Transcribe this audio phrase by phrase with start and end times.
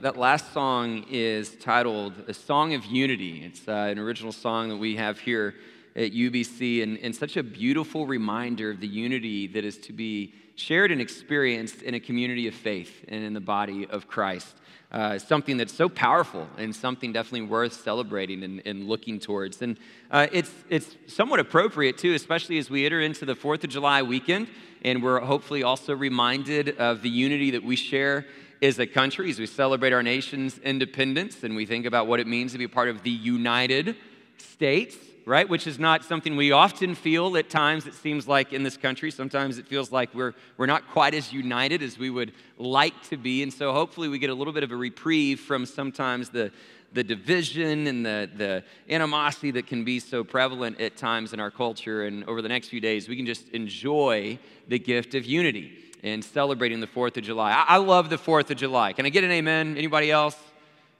[0.00, 3.42] That last song is titled A Song of Unity.
[3.44, 5.56] It's uh, an original song that we have here
[5.96, 10.34] at UBC, and, and such a beautiful reminder of the unity that is to be
[10.54, 14.54] shared and experienced in a community of faith and in the body of Christ.
[14.92, 19.62] Uh, something that's so powerful and something definitely worth celebrating and, and looking towards.
[19.62, 19.78] And
[20.12, 24.02] uh, it's, it's somewhat appropriate, too, especially as we enter into the 4th of July
[24.02, 24.46] weekend,
[24.82, 28.26] and we're hopefully also reminded of the unity that we share
[28.60, 32.26] as a country as we celebrate our nation's independence and we think about what it
[32.26, 33.96] means to be part of the United
[34.38, 35.48] States, right?
[35.48, 39.10] Which is not something we often feel at times, it seems like in this country.
[39.10, 43.16] Sometimes it feels like we're, we're not quite as united as we would like to
[43.16, 43.42] be.
[43.42, 46.50] And so hopefully we get a little bit of a reprieve from sometimes the,
[46.92, 51.50] the division and the, the animosity that can be so prevalent at times in our
[51.50, 52.06] culture.
[52.06, 56.24] And over the next few days, we can just enjoy the gift of unity and
[56.24, 57.52] celebrating the 4th of July.
[57.52, 58.92] I, I love the 4th of July.
[58.92, 59.76] Can I get an amen?
[59.76, 60.36] Anybody else?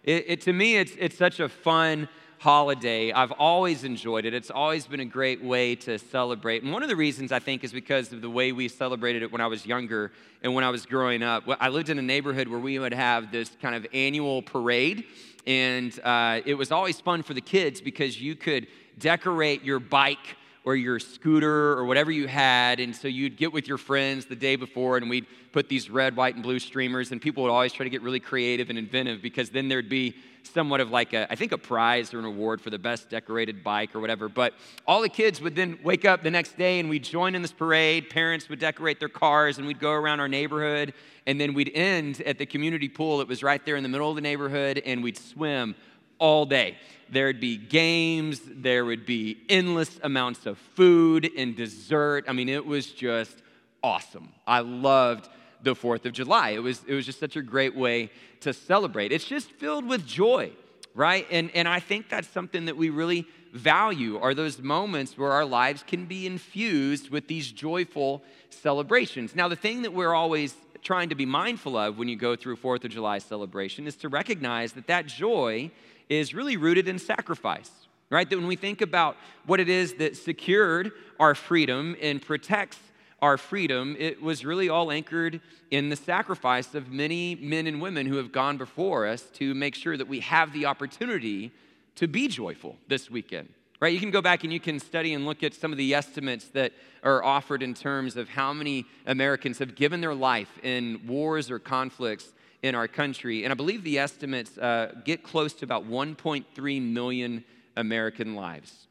[0.04, 3.12] It, it, to me, it's, it's such a fun holiday.
[3.12, 4.32] I've always enjoyed it.
[4.32, 6.62] It's always been a great way to celebrate.
[6.62, 9.32] And one of the reasons I think is because of the way we celebrated it
[9.32, 11.44] when I was younger and when I was growing up.
[11.60, 15.04] I lived in a neighborhood where we would have this kind of annual parade,
[15.46, 20.36] and uh, it was always fun for the kids because you could decorate your bike
[20.68, 22.78] or your scooter or whatever you had.
[22.78, 26.14] And so you'd get with your friends the day before and we'd put these red,
[26.14, 27.10] white, and blue streamers.
[27.10, 30.14] And people would always try to get really creative and inventive because then there'd be
[30.42, 33.64] somewhat of like a, I think a prize or an award for the best decorated
[33.64, 34.28] bike or whatever.
[34.28, 34.52] But
[34.86, 37.52] all the kids would then wake up the next day and we'd join in this
[37.52, 38.10] parade.
[38.10, 40.92] Parents would decorate their cars and we'd go around our neighborhood.
[41.26, 44.10] And then we'd end at the community pool that was right there in the middle
[44.10, 45.76] of the neighborhood and we'd swim
[46.18, 46.76] all day.
[47.10, 52.24] There'd be games, there would be endless amounts of food and dessert.
[52.28, 53.42] I mean, it was just
[53.82, 54.28] awesome.
[54.46, 55.28] I loved
[55.62, 56.50] the 4th of July.
[56.50, 58.10] It was, it was just such a great way
[58.40, 59.10] to celebrate.
[59.12, 60.52] It's just filled with joy,
[60.94, 61.26] right?
[61.30, 65.44] And, and I think that's something that we really value are those moments where our
[65.44, 69.34] lives can be infused with these joyful celebrations.
[69.34, 72.56] Now, the thing that we're always trying to be mindful of when you go through
[72.56, 75.70] 4th of July celebration is to recognize that that joy
[76.08, 77.70] is really rooted in sacrifice,
[78.10, 78.28] right?
[78.28, 82.78] That when we think about what it is that secured our freedom and protects
[83.20, 88.06] our freedom, it was really all anchored in the sacrifice of many men and women
[88.06, 91.50] who have gone before us to make sure that we have the opportunity
[91.96, 93.48] to be joyful this weekend.
[93.80, 93.92] Right?
[93.92, 96.46] You can go back and you can study and look at some of the estimates
[96.48, 96.72] that
[97.04, 101.60] are offered in terms of how many Americans have given their life in wars or
[101.60, 102.32] conflicts
[102.62, 103.44] in our country.
[103.44, 107.44] And I believe the estimates uh, get close to about 1.3 million
[107.76, 108.88] American lives,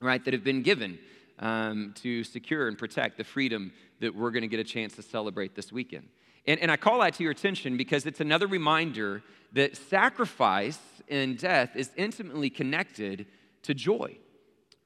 [0.00, 0.98] right, that have been given
[1.38, 5.02] um, to secure and protect the freedom that we're going to get a chance to
[5.02, 6.08] celebrate this weekend.
[6.46, 9.22] And, and I call that to your attention because it's another reminder
[9.52, 13.26] that sacrifice and death is intimately connected
[13.62, 14.16] to joy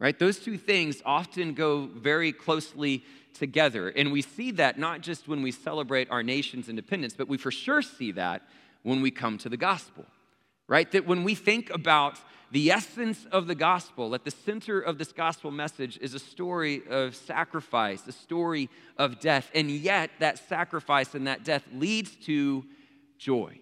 [0.02, 0.18] right?
[0.18, 3.04] Those two things often go very closely
[3.34, 3.88] together.
[3.88, 7.52] And we see that not just when we celebrate our nation's independence, but we for
[7.52, 8.42] sure see that
[8.82, 10.04] when we come to the gospel,
[10.66, 10.90] right?
[10.90, 12.18] That when we think about
[12.50, 16.82] the essence of the gospel, at the center of this gospel message is a story
[16.90, 19.52] of sacrifice, a story of death.
[19.54, 22.64] And yet, that sacrifice and that death leads to
[23.19, 23.60] joy.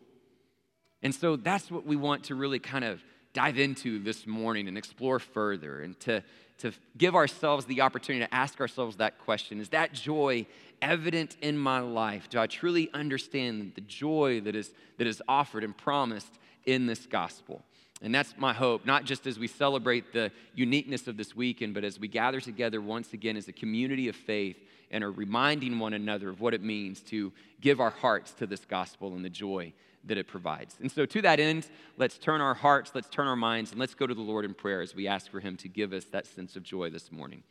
[1.03, 3.03] And so that's what we want to really kind of
[3.33, 6.23] dive into this morning and explore further and to,
[6.59, 10.47] to give ourselves the opportunity to ask ourselves that question Is that joy
[10.83, 12.29] evident in my life?
[12.29, 16.33] Do I truly understand the joy that is, that is offered and promised
[16.67, 17.63] in this gospel?
[18.03, 21.85] And that's my hope, not just as we celebrate the uniqueness of this weekend, but
[21.85, 24.57] as we gather together once again as a community of faith
[24.91, 27.31] and are reminding one another of what it means to
[27.61, 29.73] give our hearts to this gospel and the joy
[30.05, 30.77] that it provides.
[30.81, 31.67] And so, to that end,
[31.97, 34.55] let's turn our hearts, let's turn our minds, and let's go to the Lord in
[34.55, 37.43] prayer as we ask for Him to give us that sense of joy this morning.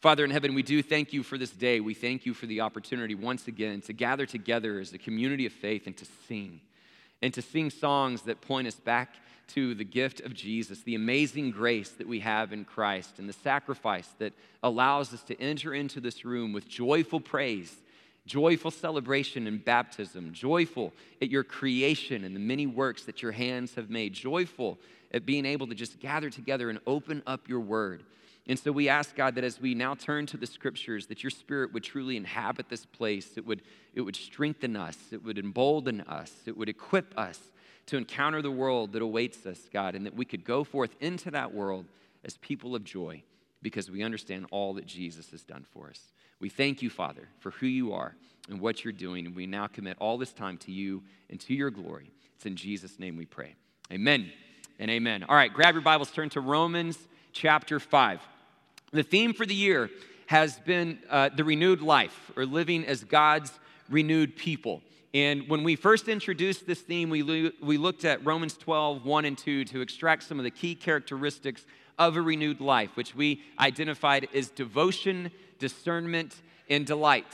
[0.00, 1.80] Father in heaven, we do thank you for this day.
[1.80, 5.52] We thank you for the opportunity once again to gather together as a community of
[5.52, 6.60] faith and to sing,
[7.20, 9.16] and to sing songs that point us back
[9.48, 13.32] to the gift of Jesus, the amazing grace that we have in Christ, and the
[13.32, 17.74] sacrifice that allows us to enter into this room with joyful praise
[18.28, 23.74] joyful celebration in baptism, joyful at your creation and the many works that your hands
[23.74, 24.78] have made, joyful
[25.12, 28.04] at being able to just gather together and open up your word.
[28.46, 31.30] And so we ask God that as we now turn to the scriptures, that your
[31.30, 33.36] spirit would truly inhabit this place.
[33.36, 33.62] It would,
[33.94, 37.40] it would strengthen us, it would embolden us, it would equip us
[37.86, 41.30] to encounter the world that awaits us, God, and that we could go forth into
[41.30, 41.86] that world
[42.24, 43.22] as people of joy
[43.62, 46.00] because we understand all that Jesus has done for us.
[46.40, 48.14] We thank you, Father, for who you are
[48.48, 49.26] and what you're doing.
[49.26, 52.10] And we now commit all this time to you and to your glory.
[52.36, 53.54] It's in Jesus' name we pray.
[53.92, 54.30] Amen
[54.78, 55.24] and amen.
[55.24, 56.98] All right, grab your Bibles, turn to Romans
[57.32, 58.20] chapter 5.
[58.92, 59.90] The theme for the year
[60.26, 63.50] has been uh, the renewed life, or living as God's
[63.88, 64.82] renewed people.
[65.14, 69.24] And when we first introduced this theme, we, lo- we looked at Romans 12, 1
[69.24, 71.64] and 2 to extract some of the key characteristics
[71.98, 76.34] of a renewed life, which we identified as devotion, discernment,
[76.70, 77.26] and delight.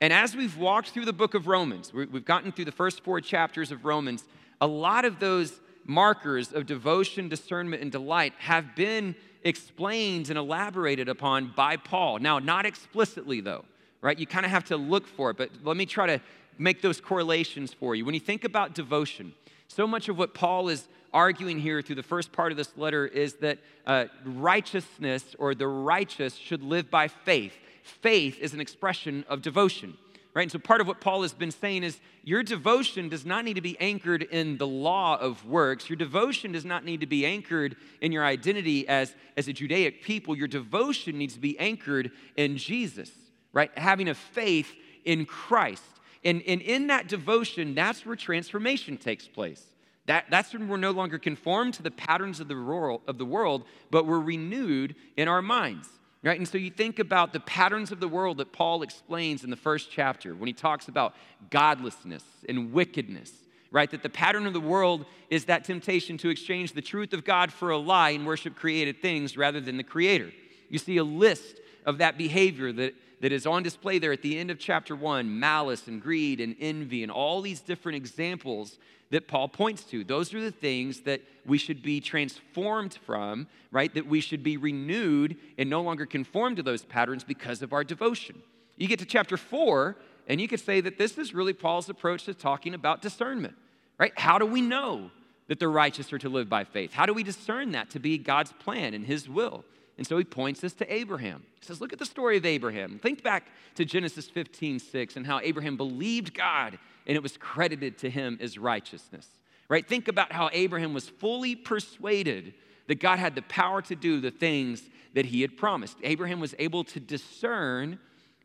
[0.00, 3.20] And as we've walked through the book of Romans, we've gotten through the first four
[3.20, 4.24] chapters of Romans,
[4.60, 11.08] a lot of those markers of devotion, discernment, and delight have been explained and elaborated
[11.08, 12.18] upon by Paul.
[12.18, 13.64] Now, not explicitly, though,
[14.00, 14.18] right?
[14.18, 16.20] You kind of have to look for it, but let me try to
[16.58, 18.04] make those correlations for you.
[18.04, 19.34] When you think about devotion,
[19.68, 23.06] so much of what Paul is arguing here through the first part of this letter
[23.06, 27.54] is that uh, righteousness or the righteous should live by faith.
[27.84, 29.96] Faith is an expression of devotion
[30.34, 30.42] right?
[30.42, 33.54] And so part of what Paul has been saying is your devotion does not need
[33.54, 35.88] to be anchored in the law of works.
[35.88, 40.02] Your devotion does not need to be anchored in your identity as, as a Judaic
[40.02, 40.36] people.
[40.36, 43.10] Your devotion needs to be anchored in Jesus,
[43.52, 43.76] right?
[43.78, 45.82] Having a faith in Christ.
[46.24, 49.64] And, and in that devotion, that's where transformation takes place.
[50.06, 53.24] That, that's when we're no longer conformed to the patterns of the, world, of the
[53.24, 55.88] world, but we're renewed in our minds.
[56.24, 56.38] Right?
[56.38, 59.56] And so you think about the patterns of the world that Paul explains in the
[59.56, 61.14] first chapter when he talks about
[61.50, 63.30] godlessness and wickedness,
[63.70, 63.90] right?
[63.90, 67.52] That the pattern of the world is that temptation to exchange the truth of God
[67.52, 70.32] for a lie and worship created things rather than the creator.
[70.70, 74.38] You see a list of that behavior that, that is on display there at the
[74.38, 78.78] end of chapter one malice and greed and envy and all these different examples
[79.10, 80.02] that Paul points to.
[80.02, 83.92] Those are the things that we should be transformed from, right?
[83.94, 87.84] That we should be renewed and no longer conform to those patterns because of our
[87.84, 88.42] devotion.
[88.76, 89.96] You get to chapter four,
[90.26, 93.54] and you could say that this is really Paul's approach to talking about discernment,
[93.98, 94.12] right?
[94.16, 95.10] How do we know
[95.46, 96.92] that the righteous are to live by faith?
[96.92, 99.64] How do we discern that to be God's plan and his will?
[99.96, 101.44] And so he points us to Abraham.
[101.60, 102.98] He says, Look at the story of Abraham.
[102.98, 103.46] Think back
[103.76, 108.38] to Genesis 15, 6, and how Abraham believed God and it was credited to him
[108.40, 109.28] as righteousness.
[109.68, 109.86] Right?
[109.86, 112.54] Think about how Abraham was fully persuaded
[112.86, 114.82] that God had the power to do the things
[115.14, 115.96] that he had promised.
[116.02, 117.98] Abraham was able to discern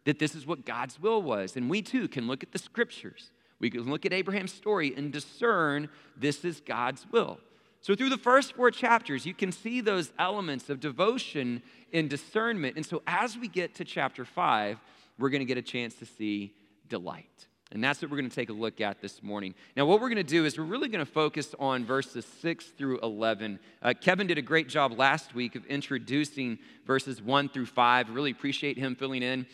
[0.05, 1.57] that this is what God's will was.
[1.57, 3.31] And we too can look at the scriptures.
[3.59, 7.39] We can look at Abraham's story and discern this is God's will.
[7.81, 11.61] So, through the first four chapters, you can see those elements of devotion
[11.93, 12.75] and discernment.
[12.75, 14.79] And so, as we get to chapter five,
[15.17, 16.53] we're going to get a chance to see
[16.87, 17.47] delight.
[17.71, 19.53] And that's what we're going to take a look at this morning.
[19.77, 22.65] Now, what we're going to do is we're really going to focus on verses 6
[22.77, 23.59] through 11.
[23.81, 28.09] Uh, Kevin did a great job last week of introducing verses 1 through 5.
[28.09, 29.45] Really appreciate him filling in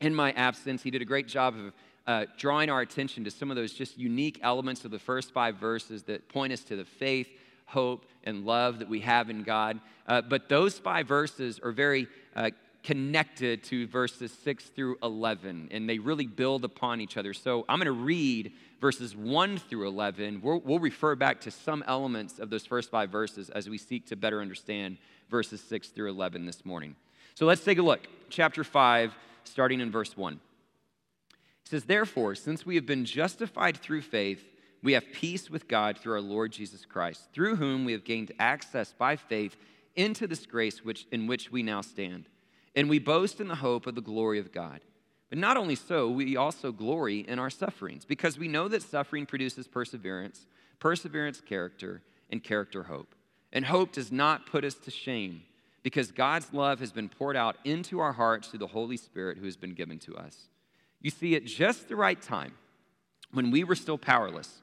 [0.00, 0.82] in my absence.
[0.82, 1.72] He did a great job of
[2.06, 5.56] uh, drawing our attention to some of those just unique elements of the first five
[5.56, 7.28] verses that point us to the faith,
[7.66, 9.80] hope, and love that we have in God.
[10.06, 12.50] Uh, but those five verses are very uh,
[12.84, 17.32] connected to verses 6 through 11, and they really build upon each other.
[17.32, 20.40] So I'm going to read verses 1 through 11.
[20.42, 24.06] We'll, we'll, refer back to some elements of those first five verses as we seek
[24.08, 24.98] to better understand
[25.30, 26.94] verses 6 through 11 this morning.
[27.34, 28.06] So let's take a look.
[28.28, 29.14] Chapter 5,
[29.44, 30.34] starting in verse 1.
[30.34, 30.40] It
[31.70, 34.44] says, Therefore, since we have been justified through faith,
[34.84, 38.30] we have peace with God through our Lord Jesus Christ, through whom we have gained
[38.38, 39.56] access by faith
[39.96, 42.28] into this grace which, in which we now stand
[42.74, 44.80] and we boast in the hope of the glory of God.
[45.28, 49.26] But not only so, we also glory in our sufferings, because we know that suffering
[49.26, 50.46] produces perseverance,
[50.78, 53.14] perseverance, character, and character, hope.
[53.52, 55.42] And hope does not put us to shame,
[55.82, 59.44] because God's love has been poured out into our hearts through the Holy Spirit who
[59.44, 60.48] has been given to us.
[61.00, 62.54] You see, at just the right time,
[63.32, 64.62] when we were still powerless,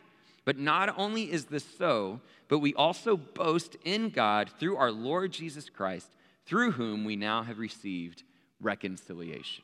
[0.45, 5.31] But not only is this so, but we also boast in God through our Lord
[5.31, 6.09] Jesus Christ,
[6.45, 8.23] through whom we now have received
[8.59, 9.63] reconciliation.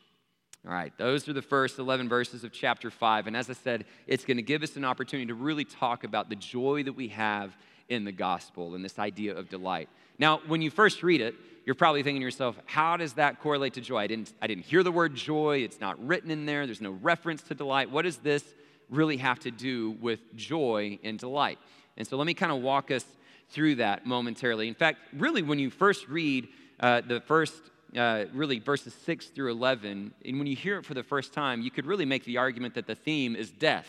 [0.65, 3.27] All right, those are the first 11 verses of chapter 5.
[3.27, 6.29] And as I said, it's going to give us an opportunity to really talk about
[6.29, 7.55] the joy that we have
[7.89, 9.87] in the gospel and this idea of delight.
[10.19, 13.73] Now, when you first read it, you're probably thinking to yourself, how does that correlate
[13.75, 13.97] to joy?
[13.97, 15.59] I didn't, I didn't hear the word joy.
[15.59, 16.65] It's not written in there.
[16.65, 17.91] There's no reference to delight.
[17.91, 18.43] What is this
[18.89, 21.59] really have to do with joy and delight?
[21.97, 23.05] And so let me kind of walk us
[23.49, 24.67] through that momentarily.
[24.67, 26.47] In fact, really, when you first read
[26.79, 27.55] uh, the first,
[27.95, 31.61] uh, really, verses 6 through 11, and when you hear it for the first time,
[31.61, 33.87] you could really make the argument that the theme is death.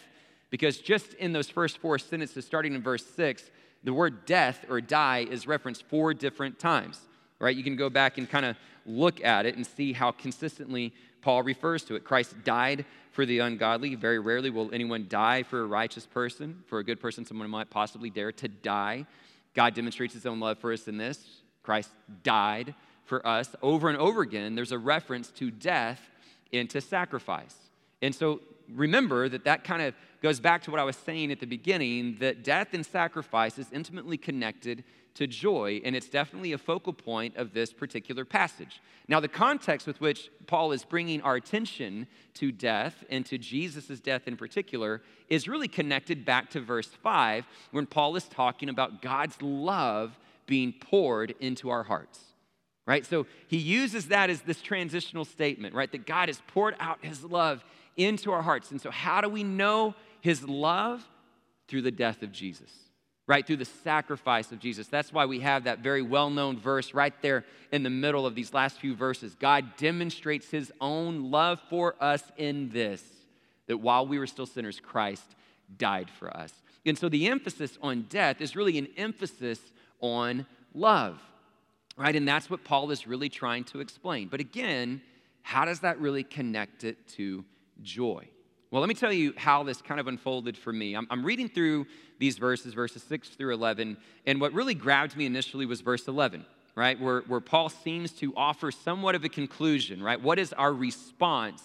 [0.50, 3.50] Because just in those first four sentences, starting in verse 6,
[3.85, 7.00] the word death or die is referenced four different times
[7.38, 7.57] right?
[7.57, 11.43] You can go back and kind of look at it and see how consistently Paul
[11.43, 12.05] refers to it.
[12.05, 13.95] Christ died for the ungodly.
[13.95, 16.63] Very rarely will anyone die for a righteous person.
[16.67, 19.07] For a good person, someone might possibly dare to die.
[19.55, 21.43] God demonstrates his own love for us in this.
[21.63, 21.91] Christ
[22.23, 23.55] died for us.
[23.63, 26.01] Over and over again, there's a reference to death
[26.53, 27.57] and to sacrifice.
[28.01, 28.41] And so
[28.73, 32.17] remember that that kind of goes back to what I was saying at the beginning
[32.21, 34.85] that death and sacrifice is intimately connected
[35.19, 38.81] to joy, and it's definitely a focal point of this particular passage.
[39.09, 43.99] Now, the context with which Paul is bringing our attention to death and to Jesus'
[43.99, 49.03] death in particular is really connected back to verse 5 when Paul is talking about
[49.03, 52.21] God's love being poured into our hearts.
[52.87, 53.05] Right?
[53.05, 55.91] So he uses that as this transitional statement, right?
[55.91, 57.65] That God has poured out his love
[57.97, 58.71] into our hearts.
[58.71, 61.07] And so, how do we know his love?
[61.67, 62.88] Through the death of Jesus
[63.29, 63.47] right?
[63.47, 64.89] Through the sacrifice of Jesus.
[64.89, 68.35] That's why we have that very well known verse right there in the middle of
[68.35, 69.37] these last few verses.
[69.39, 73.05] God demonstrates his own love for us in this
[73.67, 75.37] that while we were still sinners, Christ
[75.77, 76.53] died for us.
[76.87, 79.61] And so the emphasis on death is really an emphasis
[80.01, 81.21] on love,
[81.99, 82.17] right?
[82.17, 84.29] And that's what Paul is really trying to explain.
[84.29, 85.03] But again,
[85.43, 87.45] how does that really connect it to
[87.83, 88.27] joy?
[88.71, 90.95] Well, let me tell you how this kind of unfolded for me.
[90.95, 91.87] I'm, I'm, reading through
[92.19, 93.97] these verses, verses 6 through 11,
[94.27, 96.45] and what really grabbed me initially was verse 11,
[96.75, 97.01] right?
[97.01, 100.21] Where, where Paul seems to offer somewhat of a conclusion, right?
[100.21, 101.63] What is our response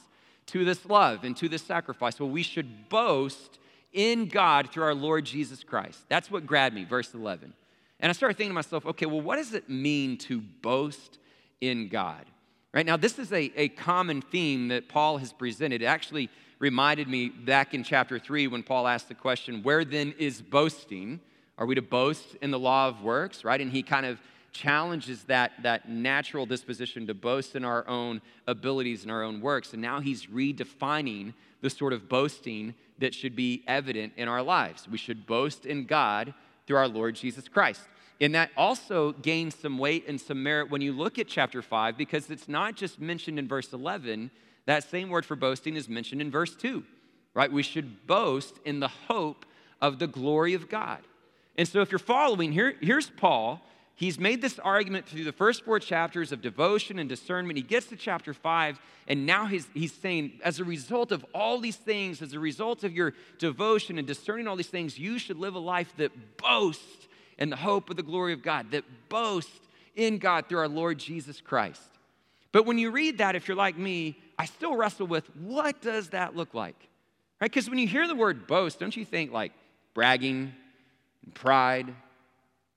[0.47, 2.21] to this love and to this sacrifice?
[2.21, 3.59] Well, we should boast
[3.91, 6.05] in God through our Lord Jesus Christ.
[6.07, 7.53] That's what grabbed me, verse 11.
[7.99, 11.19] And I started thinking to myself, okay, well, what does it mean to boast
[11.59, 12.25] in God?
[12.73, 15.81] Right now, this is a, a common theme that Paul has presented.
[15.81, 16.29] It actually
[16.63, 21.19] reminded me back in chapter 3 when Paul asked the question, Where then is boasting?
[21.57, 23.59] Are we to boast in the law of works, right?
[23.59, 24.17] And he kind of
[24.53, 29.73] challenges that, that natural disposition to boast in our own abilities and our own works.
[29.73, 34.87] And now he's redefining the sort of boasting that should be evident in our lives.
[34.87, 36.33] We should boast in God
[36.65, 37.81] through our Lord Jesus Christ.
[38.21, 41.97] And that also gains some weight and some merit when you look at chapter 5
[41.97, 44.31] because it's not just mentioned in verse 11,
[44.65, 46.83] that same word for boasting is mentioned in verse 2,
[47.33, 47.51] right?
[47.51, 49.45] We should boast in the hope
[49.81, 50.99] of the glory of God.
[51.57, 53.61] And so, if you're following, here, here's Paul.
[53.95, 57.57] He's made this argument through the first four chapters of devotion and discernment.
[57.57, 61.59] He gets to chapter five, and now he's, he's saying, as a result of all
[61.59, 65.37] these things, as a result of your devotion and discerning all these things, you should
[65.37, 69.59] live a life that boasts in the hope of the glory of God, that boasts
[69.95, 71.81] in God through our Lord Jesus Christ.
[72.51, 76.09] But when you read that, if you're like me, I still wrestle with what does
[76.09, 76.75] that look like?
[77.39, 77.51] Right?
[77.51, 79.51] Because when you hear the word boast, don't you think like
[79.93, 80.53] bragging
[81.23, 81.93] and pride?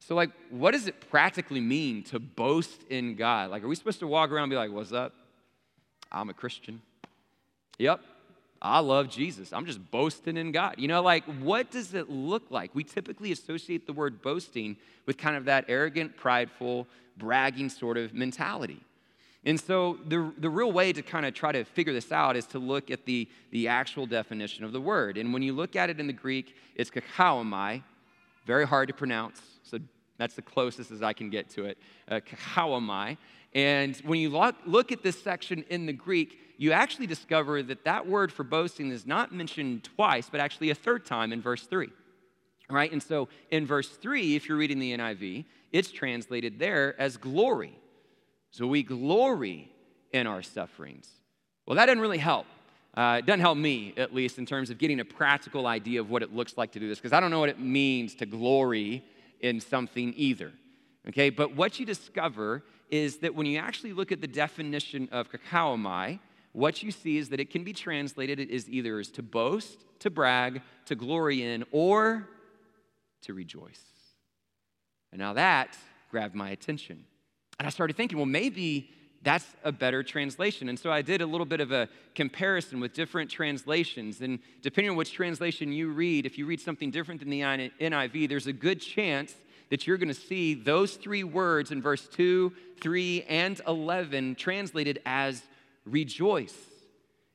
[0.01, 3.51] So, like, what does it practically mean to boast in God?
[3.51, 5.13] Like, are we supposed to walk around and be like, what's up?
[6.13, 6.81] I'm a Christian.
[7.79, 8.01] Yep,
[8.63, 9.53] I love Jesus.
[9.53, 10.77] I'm just boasting in God.
[10.79, 12.75] You know, like, what does it look like?
[12.75, 16.87] We typically associate the word boasting with kind of that arrogant, prideful,
[17.17, 18.81] bragging sort of mentality.
[19.47, 22.47] And so the, the real way to kind of try to figure this out is
[22.47, 25.17] to look at the, the actual definition of the word.
[25.17, 27.85] And when you look at it in the Greek, it's kakawamai,
[28.45, 29.41] very hard to pronounce.
[29.63, 29.79] So
[30.19, 31.79] that's the closest as I can get to it.
[32.09, 33.15] Uh.
[33.55, 37.85] And when you look, look at this section in the Greek, you actually discover that
[37.85, 41.63] that word for boasting is not mentioned twice, but actually a third time in verse
[41.67, 41.89] 3.
[42.69, 42.91] Right?
[42.91, 47.79] And so in verse 3, if you're reading the NIV, it's translated there as glory.
[48.57, 49.71] So we glory
[50.15, 51.11] in our sufferings.
[51.67, 52.47] Well, that doesn't really help.
[52.97, 56.09] Uh, it doesn't help me, at least, in terms of getting a practical idea of
[56.09, 58.25] what it looks like to do this, because I don't know what it means to
[58.25, 59.05] glory
[59.41, 60.53] in something either.
[61.07, 65.31] Okay, but what you discover is that when you actually look at the definition of
[65.31, 66.19] kakawamai,
[66.53, 70.09] what you see is that it can be translated as either as to boast, to
[70.09, 72.27] brag, to glory in, or
[73.21, 73.85] to rejoice.
[75.13, 75.77] And now that
[76.11, 77.05] grabbed my attention.
[77.59, 78.91] And I started thinking, well, maybe
[79.23, 80.69] that's a better translation.
[80.69, 84.21] And so I did a little bit of a comparison with different translations.
[84.21, 88.29] And depending on which translation you read, if you read something different than the NIV,
[88.29, 89.35] there's a good chance
[89.71, 95.03] that you're going to see those three words in verse 2, 3, and 11 translated
[95.05, 95.43] as
[95.85, 96.55] rejoice.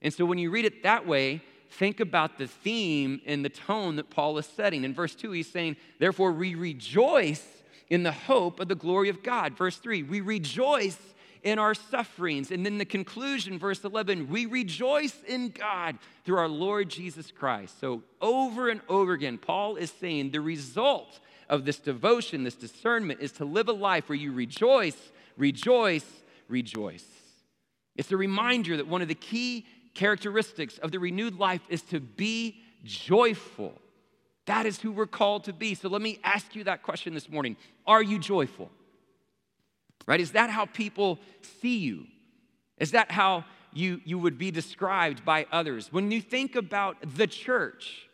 [0.02, 3.98] And so when you read it that way, think about the theme and the tone
[3.98, 4.84] that Paul is setting.
[4.84, 7.46] In verse 2, he's saying, Therefore, we rejoice
[7.92, 9.58] in the hope of the glory of God.
[9.58, 10.98] Verse 3, we rejoice
[11.44, 12.50] in our sufferings.
[12.50, 17.82] And then the conclusion, verse 11, we rejoice in God through our Lord Jesus Christ.
[17.82, 21.20] So over and over again, Paul is saying the result
[21.50, 26.06] of this devotion, this discernment, is to live a life where you rejoice, rejoice,
[26.48, 27.06] rejoice.
[27.98, 32.00] It's a reminder that one of the key characteristics of the renewed life is to
[32.00, 33.81] be joyful.
[34.52, 35.76] That is who we're called to be.
[35.76, 37.56] So let me ask you that question this morning
[37.88, 38.70] Are you joyful?
[40.06, 40.20] Right?
[40.20, 41.20] Is that how people
[41.62, 42.04] see you?
[42.78, 45.94] Is that how you, you would be described by others?
[45.94, 48.10] When you think about the church,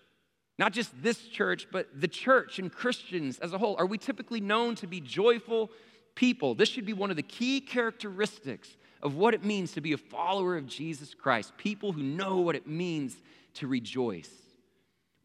[0.59, 4.39] not just this church, but the church and Christians as a whole, are we typically
[4.39, 5.71] known to be joyful
[6.13, 6.53] people?
[6.53, 9.97] This should be one of the key characteristics of what it means to be a
[9.97, 13.15] follower of Jesus Christ, people who know what it means
[13.55, 14.29] to rejoice.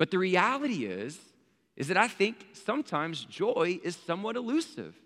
[0.03, 1.17] But the reality is,
[1.77, 4.97] is that I think sometimes joy is somewhat elusive,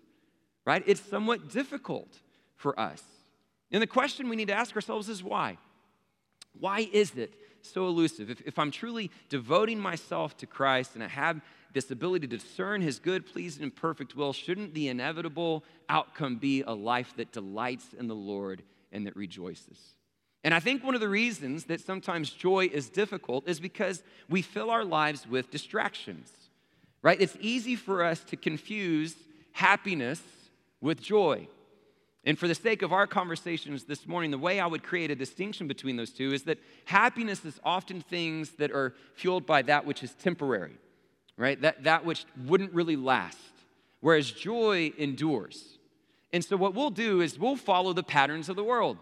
[0.64, 0.82] right?
[0.86, 2.08] It's somewhat difficult
[2.54, 3.02] for us.
[3.70, 5.58] And the question we need to ask ourselves is why?
[6.58, 8.30] Why is it so elusive?
[8.30, 11.42] If, if I'm truly devoting myself to Christ and I have
[11.74, 16.62] this ability to discern his good, pleasing, and perfect will, shouldn't the inevitable outcome be
[16.62, 18.62] a life that delights in the Lord
[18.92, 19.95] and that rejoices?
[20.46, 24.40] And I think one of the reasons that sometimes joy is difficult is because we
[24.40, 26.32] fill our lives with distractions,
[27.02, 27.20] right?
[27.20, 29.14] It's easy for us to confuse
[29.52, 30.22] happiness
[30.80, 31.48] with joy.
[32.24, 35.16] And for the sake of our conversations this morning, the way I would create a
[35.16, 39.84] distinction between those two is that happiness is often things that are fueled by that
[39.84, 40.78] which is temporary
[41.36, 41.60] right?
[41.60, 43.38] That, that which wouldn't really last,
[44.00, 45.78] whereas joy endures.
[46.32, 48.98] And so, what we'll do is we'll follow the patterns of the world,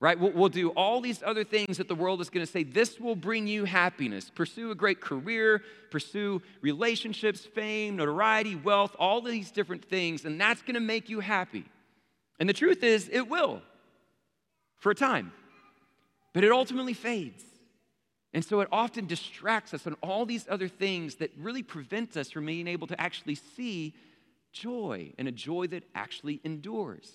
[0.00, 0.18] right?
[0.18, 3.00] We'll, we'll do all these other things that the world is going to say, this
[3.00, 4.30] will bring you happiness.
[4.30, 10.62] Pursue a great career, pursue relationships, fame, notoriety, wealth, all these different things, and that's
[10.62, 11.64] going to make you happy.
[12.38, 13.60] And the truth is, it will
[14.76, 15.32] for a time,
[16.32, 17.42] but it ultimately fades.
[18.32, 22.30] And so it often distracts us on all these other things that really prevent us
[22.30, 23.94] from being able to actually see
[24.52, 27.10] joy and a joy that actually endures.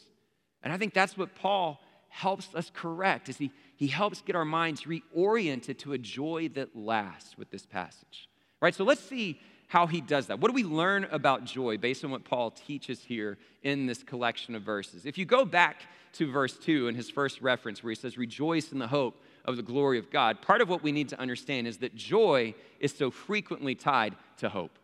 [0.63, 1.79] And I think that's what Paul
[2.13, 6.75] helps us correct is he, he helps get our minds reoriented to a joy that
[6.75, 8.29] lasts with this passage.
[8.61, 8.75] Right?
[8.75, 10.39] So let's see how he does that.
[10.39, 14.53] What do we learn about joy based on what Paul teaches here in this collection
[14.53, 15.07] of verses?
[15.07, 15.81] If you go back
[16.13, 19.57] to verse 2 in his first reference where he says, Rejoice in the hope of
[19.57, 22.93] the glory of God, part of what we need to understand is that joy is
[22.93, 24.77] so frequently tied to hope,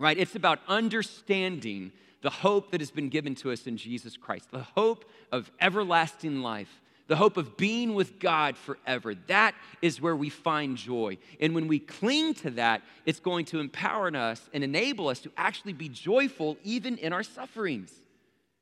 [0.00, 0.18] right?
[0.18, 4.66] It's about understanding the hope that has been given to us in Jesus Christ, the
[4.74, 9.14] hope of everlasting life, the hope of being with God forever.
[9.26, 11.18] That is where we find joy.
[11.40, 15.32] And when we cling to that, it's going to empower us and enable us to
[15.36, 17.92] actually be joyful even in our sufferings.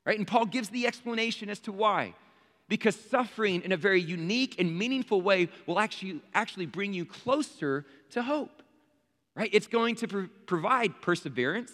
[0.05, 0.17] Right?
[0.17, 2.15] And Paul gives the explanation as to why
[2.69, 7.83] because suffering in a very unique and meaningful way will actually, actually bring you closer
[8.11, 8.61] to hope,
[9.35, 9.49] right?
[9.51, 11.71] It's going to pr- provide perseverance,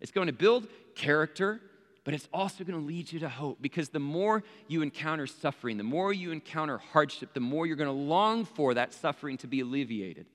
[0.00, 1.60] it's going to build character,
[2.04, 5.76] but it's also going to lead you to hope because the more you encounter suffering,
[5.76, 9.46] the more you encounter hardship, the more you're going to long for that suffering to
[9.46, 10.26] be alleviated,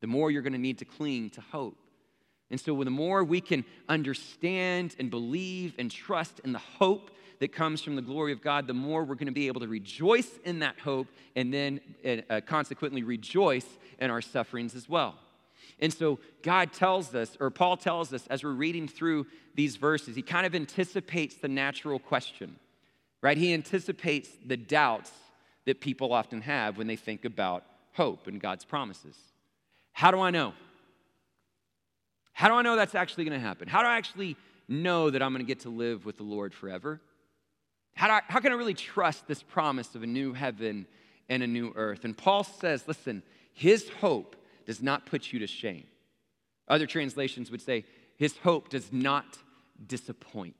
[0.00, 1.76] the more you're going to need to cling to hope.
[2.50, 7.10] And so, the more we can understand and believe and trust in the hope
[7.40, 9.68] that comes from the glory of God, the more we're going to be able to
[9.68, 11.80] rejoice in that hope and then
[12.28, 13.66] uh, consequently rejoice
[13.98, 15.14] in our sufferings as well.
[15.82, 20.14] And so God tells us, or Paul tells us as we're reading through these verses,
[20.14, 22.56] he kind of anticipates the natural question,
[23.20, 23.36] right?
[23.36, 25.10] He anticipates the doubts
[25.66, 27.64] that people often have when they think about
[27.94, 29.16] hope and God's promises.
[29.92, 30.54] How do I know?
[32.32, 33.66] How do I know that's actually going to happen?
[33.66, 34.36] How do I actually
[34.68, 37.00] know that I'm going to get to live with the Lord forever?
[37.94, 40.86] How, I, how can I really trust this promise of a new heaven
[41.28, 42.04] and a new earth?
[42.04, 45.84] And Paul says, listen, his hope does not put you to shame.
[46.68, 47.84] Other translations would say,
[48.16, 49.38] his hope does not
[49.86, 50.56] disappoint.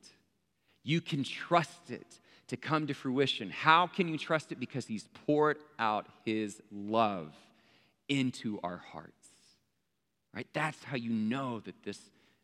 [0.82, 3.50] You can trust it to come to fruition.
[3.50, 4.60] How can you trust it?
[4.60, 7.34] Because he's poured out his love
[8.08, 9.28] into our hearts.
[10.34, 10.46] Right?
[10.52, 11.98] That's how you know that this,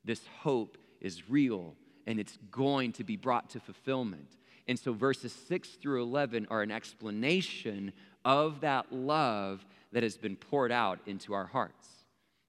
[0.05, 1.75] this hope is real
[2.07, 4.37] and it's going to be brought to fulfillment.
[4.67, 7.93] And so verses 6 through 11 are an explanation
[8.25, 11.89] of that love that has been poured out into our hearts.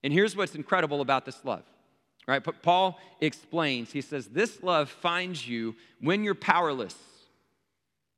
[0.04, 1.64] And here's what's incredible about this love,
[2.30, 2.44] Right?
[2.44, 6.96] But Paul explains, he says, This love finds you when you're powerless.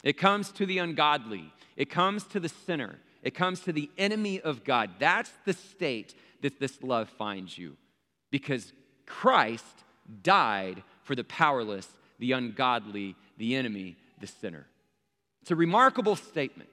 [0.03, 4.41] It comes to the ungodly, it comes to the sinner, it comes to the enemy
[4.41, 4.91] of God.
[4.99, 7.77] That's the state that this love finds you
[8.31, 8.73] because
[9.05, 9.63] Christ
[10.23, 11.87] died for the powerless,
[12.19, 14.65] the ungodly, the enemy, the sinner.
[15.41, 16.69] It's a remarkable statement.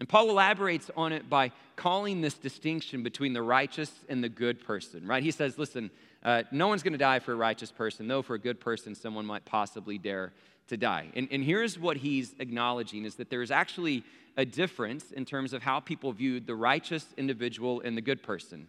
[0.00, 4.64] And Paul elaborates on it by calling this distinction between the righteous and the good
[4.64, 5.22] person, right?
[5.22, 5.90] He says, listen,
[6.24, 8.94] uh, no one's going to die for a righteous person, though for a good person,
[8.94, 10.32] someone might possibly dare
[10.68, 11.08] to die.
[11.14, 14.02] And, and here's what he's acknowledging is that there's actually
[14.38, 18.68] a difference in terms of how people viewed the righteous individual and the good person.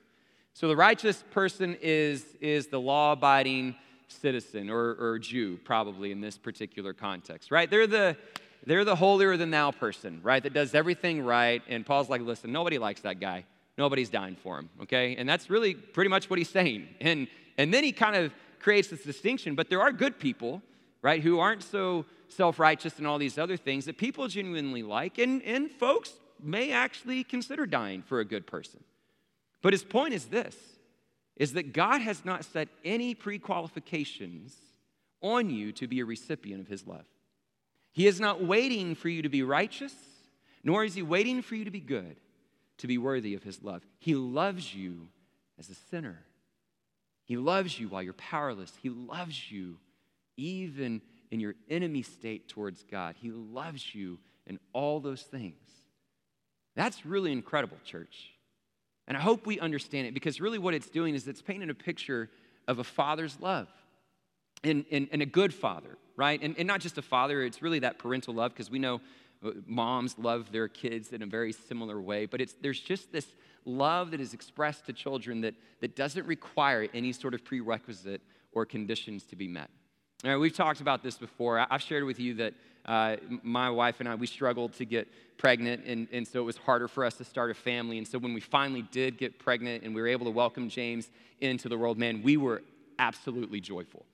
[0.53, 3.75] So the righteous person is, is the law abiding
[4.09, 7.69] citizen or, or Jew, probably in this particular context, right?
[7.69, 8.17] They're the,
[8.65, 10.41] they're the holier than thou person, right?
[10.41, 11.61] That does everything right.
[11.67, 13.45] And Paul's like, listen, nobody likes that guy.
[13.77, 15.15] Nobody's dying for him, okay?
[15.15, 16.87] And that's really pretty much what he's saying.
[16.99, 20.61] And, and then he kind of creates this distinction, but there are good people,
[21.01, 25.17] right, who aren't so self righteous and all these other things that people genuinely like.
[25.17, 28.83] And, and folks may actually consider dying for a good person.
[29.61, 30.55] But his point is this
[31.37, 34.55] is that God has not set any pre-qualifications
[35.21, 37.05] on you to be a recipient of his love.
[37.91, 39.93] He is not waiting for you to be righteous,
[40.63, 42.17] nor is he waiting for you to be good
[42.81, 43.85] to be worthy of his love.
[43.99, 45.07] He loves you
[45.59, 46.17] as a sinner.
[47.25, 48.73] He loves you while you're powerless.
[48.81, 49.77] He loves you
[50.35, 53.15] even in your enemy state towards God.
[53.21, 55.63] He loves you in all those things.
[56.75, 58.31] That's really incredible, church.
[59.07, 61.75] And I hope we understand it because really what it's doing is it's painting a
[61.75, 62.31] picture
[62.67, 63.67] of a father's love
[64.63, 66.41] and, and, and a good father, right?
[66.41, 69.01] And, and not just a father, it's really that parental love because we know
[69.43, 73.27] uh, moms love their kids in a very similar way, but it's, there's just this
[73.65, 78.21] love that is expressed to children that, that doesn't require any sort of prerequisite
[78.51, 79.69] or conditions to be met.
[80.23, 81.65] All right, we've talked about this before.
[81.67, 82.53] I've shared with you that
[82.85, 86.57] uh, my wife and I, we struggled to get pregnant, and, and so it was
[86.57, 87.97] harder for us to start a family.
[87.97, 91.09] And so when we finally did get pregnant and we were able to welcome James
[91.39, 92.61] into the world, man, we were
[92.99, 94.05] absolutely joyful.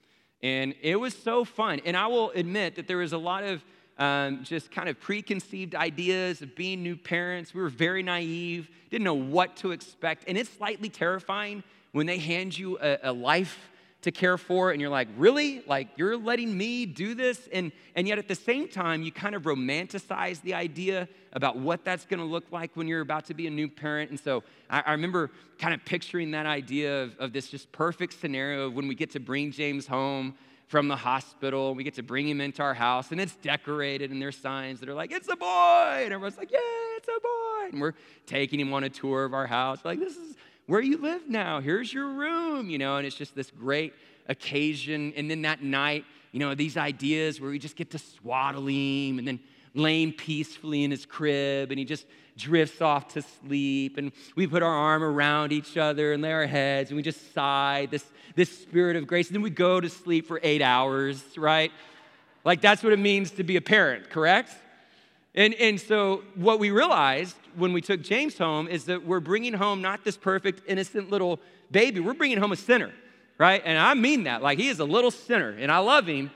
[0.43, 1.81] And it was so fun.
[1.85, 3.63] And I will admit that there was a lot of
[3.97, 7.53] um, just kind of preconceived ideas of being new parents.
[7.53, 10.25] We were very naive, didn't know what to expect.
[10.27, 13.69] And it's slightly terrifying when they hand you a, a life
[14.07, 15.61] to care for and you're like really?
[15.67, 17.47] Like you're letting me do this?
[17.51, 21.83] And and yet at the same time you kind of romanticize the idea about what
[21.83, 24.09] that's going to look like when you're about to be a new parent.
[24.09, 28.13] And so i, I remember kind of picturing that idea of, of this just perfect
[28.19, 30.35] scenario of when we get to bring james home
[30.67, 34.21] from the hospital we get to bring him into our house and it's decorated and
[34.21, 36.01] there's signs that are like it's a boy!
[36.03, 36.59] And everyone's like yeah
[36.97, 37.69] it's a boy!
[37.71, 37.93] And we're
[38.25, 40.35] taking him on a tour of our house like this is
[40.67, 41.59] where you live now.
[41.59, 43.93] Here's your room, you know, and it's just this great
[44.27, 45.13] occasion.
[45.15, 49.17] And then that night, you know, these ideas where we just get to swaddle him
[49.17, 49.39] and then
[49.73, 52.05] lay him peacefully in his crib and he just
[52.37, 53.97] drifts off to sleep.
[53.97, 57.33] And we put our arm around each other and lay our heads and we just
[57.33, 59.27] sigh this, this spirit of grace.
[59.27, 61.71] And then we go to sleep for eight hours, right?
[62.43, 64.51] Like that's what it means to be a parent, correct?
[65.37, 69.53] And, and so, what we realized when we took James home is that we're bringing
[69.53, 72.91] home not this perfect, innocent little baby, we're bringing home a sinner,
[73.37, 73.61] right?
[73.63, 74.41] And I mean that.
[74.41, 76.31] Like, he is a little sinner, and I love him,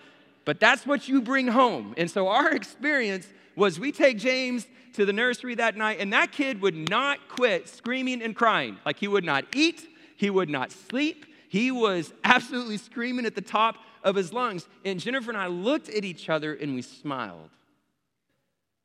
[0.45, 1.95] but that's what you bring home.
[1.97, 6.31] And so, our experience was we take James to the nursery that night, and that
[6.31, 8.77] kid would not quit screaming and crying.
[8.85, 9.81] Like, he would not eat,
[10.15, 11.25] he would not sleep.
[11.49, 14.67] He was absolutely screaming at the top of his lungs.
[14.85, 17.49] And Jennifer and I looked at each other and we smiled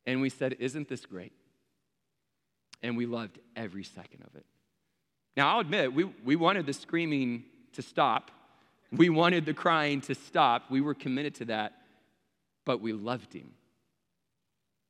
[0.06, 1.32] and we said, Isn't this great?
[2.82, 4.46] And we loved every second of it.
[5.36, 8.30] Now, I'll admit, we, we wanted the screaming to stop.
[8.92, 10.70] We wanted the crying to stop.
[10.70, 11.74] We were committed to that,
[12.64, 13.50] but we loved him.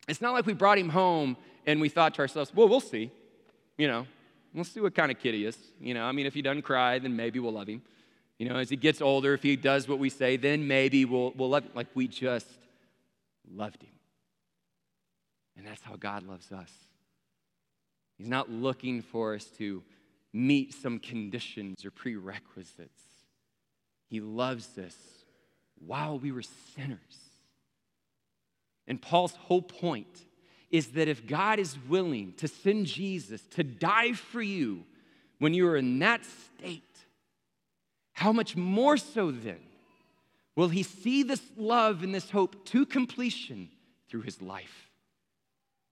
[0.08, 3.10] It's not like we brought him home and we thought to ourselves, well, we'll see.
[3.76, 4.06] You know,
[4.54, 5.56] we'll see what kind of kid he is.
[5.80, 7.82] You know, I mean, if he doesn't cry, then maybe we'll love him.
[8.38, 11.32] You know, as he gets older, if he does what we say, then maybe we'll,
[11.36, 11.72] we'll love him.
[11.74, 12.46] Like we just
[13.50, 13.95] loved him.
[15.56, 16.70] And that's how God loves us.
[18.18, 19.82] He's not looking for us to
[20.32, 23.02] meet some conditions or prerequisites.
[24.08, 24.96] He loves us
[25.78, 26.98] while we were sinners.
[28.86, 30.24] And Paul's whole point
[30.70, 34.84] is that if God is willing to send Jesus to die for you
[35.38, 36.82] when you are in that state,
[38.12, 39.60] how much more so then
[40.54, 43.68] will he see this love and this hope to completion
[44.08, 44.85] through his life?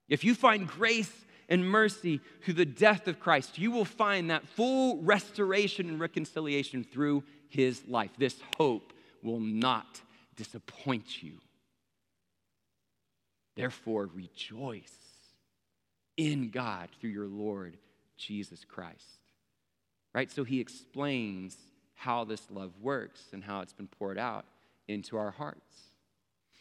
[0.08, 1.12] If you find grace
[1.48, 6.84] and mercy through the death of Christ, you will find that full restoration and reconciliation
[6.84, 8.10] through his life.
[8.18, 10.00] This hope will not
[10.36, 11.34] disappoint you.
[13.56, 14.96] Therefore, rejoice
[16.16, 17.76] in God through your Lord
[18.16, 19.20] Jesus Christ.
[20.12, 20.30] Right?
[20.30, 21.56] So he explains
[21.94, 24.44] how this love works and how it's been poured out
[24.86, 25.76] into our hearts.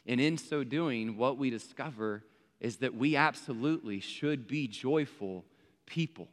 [0.05, 2.23] And in so doing, what we discover
[2.63, 5.43] is that we absolutely should be joyful
[5.85, 6.29] people.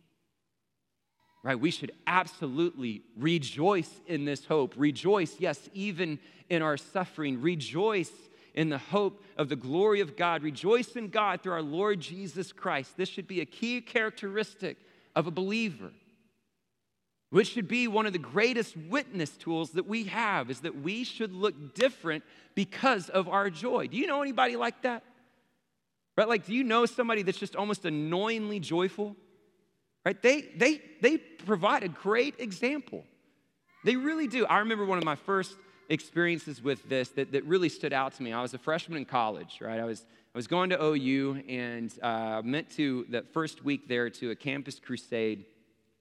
[1.42, 1.58] Right?
[1.58, 4.74] We should absolutely rejoice in this hope.
[4.76, 7.42] Rejoice, yes, even in our suffering.
[7.42, 8.12] Rejoice
[8.54, 10.42] in the hope of the glory of God.
[10.42, 12.96] Rejoice in God through our Lord Jesus Christ.
[12.96, 14.78] This should be a key characteristic
[15.16, 15.90] of a believer
[17.30, 21.04] which should be one of the greatest witness tools that we have is that we
[21.04, 25.02] should look different because of our joy do you know anybody like that
[26.16, 26.28] right?
[26.28, 29.16] Like do you know somebody that's just almost annoyingly joyful?
[30.04, 30.20] Right?
[30.20, 33.04] They they they provide a great example.
[33.84, 34.46] They really do.
[34.46, 35.56] I remember one of my first
[35.88, 38.32] experiences with this that, that really stood out to me.
[38.32, 39.80] I was a freshman in college right?
[39.80, 44.08] I was i was going to OU and uh, meant to that first week there
[44.10, 45.44] to a campus crusade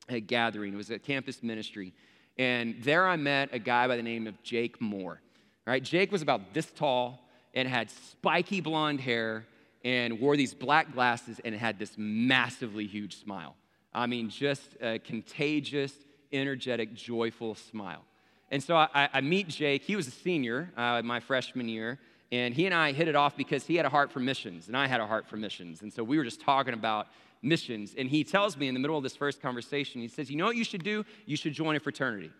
[0.09, 0.73] a gathering.
[0.73, 1.93] It was a campus ministry.
[2.37, 5.21] And there I met a guy by the name of Jake Moore.
[5.65, 7.19] Right, Jake was about this tall
[7.53, 9.45] and had spiky blonde hair
[9.83, 13.55] and wore these black glasses and had this massively huge smile.
[13.93, 15.93] I mean, just a contagious,
[16.31, 18.03] energetic, joyful smile.
[18.51, 19.83] And so I, I meet Jake.
[19.83, 21.99] He was a senior uh, my freshman year,
[22.31, 24.77] and he and I hit it off because he had a heart for missions, and
[24.77, 25.81] I had a heart for missions.
[25.81, 27.07] And so we were just talking about
[27.41, 27.95] missions.
[27.97, 30.45] And he tells me in the middle of this first conversation, he says, You know
[30.45, 31.05] what you should do?
[31.25, 32.31] You should join a fraternity.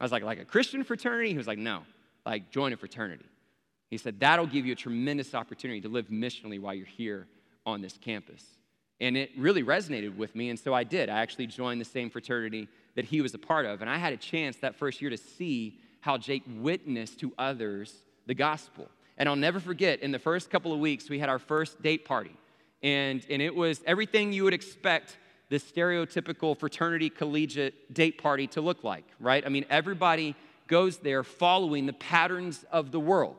[0.00, 1.30] I was like, Like a Christian fraternity?
[1.30, 1.82] He was like, No,
[2.24, 3.26] like join a fraternity.
[3.90, 7.26] He said, That'll give you a tremendous opportunity to live missionally while you're here
[7.64, 8.44] on this campus.
[9.00, 10.48] And it really resonated with me.
[10.48, 11.10] And so I did.
[11.10, 13.82] I actually joined the same fraternity that he was a part of.
[13.82, 17.94] And I had a chance that first year to see how Jake witnessed to others
[18.26, 18.88] the gospel.
[19.18, 22.04] And I'll never forget, in the first couple of weeks, we had our first date
[22.06, 22.36] party
[22.82, 25.16] and, and it was everything you would expect
[25.48, 29.44] the stereotypical fraternity collegiate date party to look like, right?
[29.46, 30.34] I mean, everybody
[30.66, 33.36] goes there following the patterns of the world,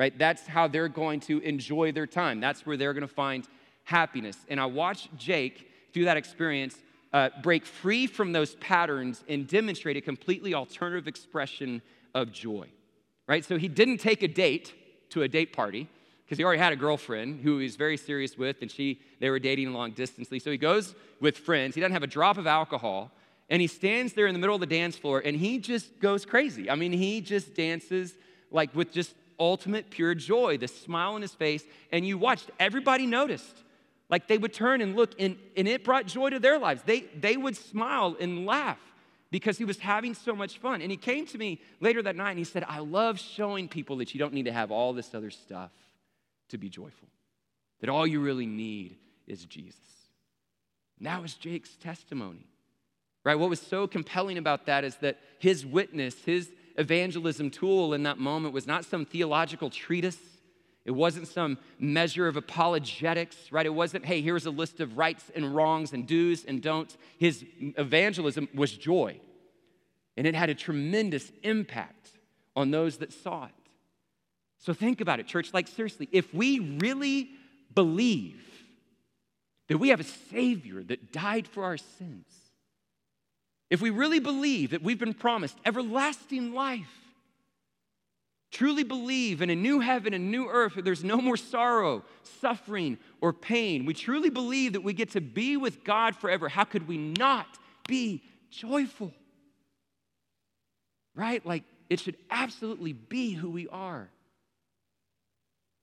[0.00, 0.18] right?
[0.18, 2.40] That's how they're going to enjoy their time.
[2.40, 3.46] That's where they're going to find
[3.84, 4.38] happiness.
[4.48, 6.74] And I watched Jake through that experience
[7.12, 11.82] uh, break free from those patterns and demonstrate a completely alternative expression
[12.14, 12.66] of joy,
[13.26, 13.44] right?
[13.44, 14.72] So he didn't take a date
[15.10, 15.86] to a date party
[16.24, 19.28] because he already had a girlfriend who he was very serious with, and she they
[19.28, 20.30] were dating long distance.
[20.30, 21.74] So he goes with friends.
[21.74, 23.10] He doesn't have a drop of alcohol,
[23.50, 26.24] and he stands there in the middle of the dance floor, and he just goes
[26.24, 26.70] crazy.
[26.70, 28.14] I mean, he just dances
[28.50, 32.50] like with just ultimate pure joy, the smile on his face, and you watched.
[32.60, 33.64] Everybody noticed.
[34.08, 36.82] Like they would turn and look, and, and it brought joy to their lives.
[36.84, 38.78] They, they would smile and laugh
[39.30, 40.82] because he was having so much fun.
[40.82, 43.96] And he came to me later that night and he said, I love showing people
[43.98, 45.70] that you don't need to have all this other stuff
[46.48, 47.08] to be joyful,
[47.80, 48.96] that all you really need
[49.28, 49.76] is Jesus.
[50.98, 52.46] And that was Jake's testimony,
[53.24, 53.38] right?
[53.38, 56.50] What was so compelling about that is that his witness, his
[56.80, 60.18] evangelism tool in that moment was not some theological treatise.
[60.84, 63.66] It wasn't some measure of apologetics, right?
[63.66, 66.96] It wasn't, hey, here's a list of rights and wrongs and do's and don'ts.
[67.18, 67.44] His
[67.76, 69.20] evangelism was joy.
[70.16, 72.10] And it had a tremendous impact
[72.56, 73.52] on those that saw it.
[74.58, 75.54] So think about it, church.
[75.54, 77.30] Like, seriously, if we really
[77.74, 78.42] believe
[79.68, 82.26] that we have a Savior that died for our sins,
[83.70, 86.90] if we really believe that we've been promised everlasting life,
[88.50, 92.04] truly believe in a new heaven and new earth where there's no more sorrow,
[92.40, 96.64] suffering, or pain, we truly believe that we get to be with God forever, how
[96.64, 97.46] could we not
[97.86, 99.14] be joyful?
[101.14, 101.44] Right?
[101.46, 104.10] Like, it should absolutely be who we are.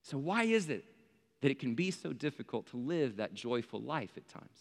[0.03, 0.83] So, why is it
[1.41, 4.59] that it can be so difficult to live that joyful life at times?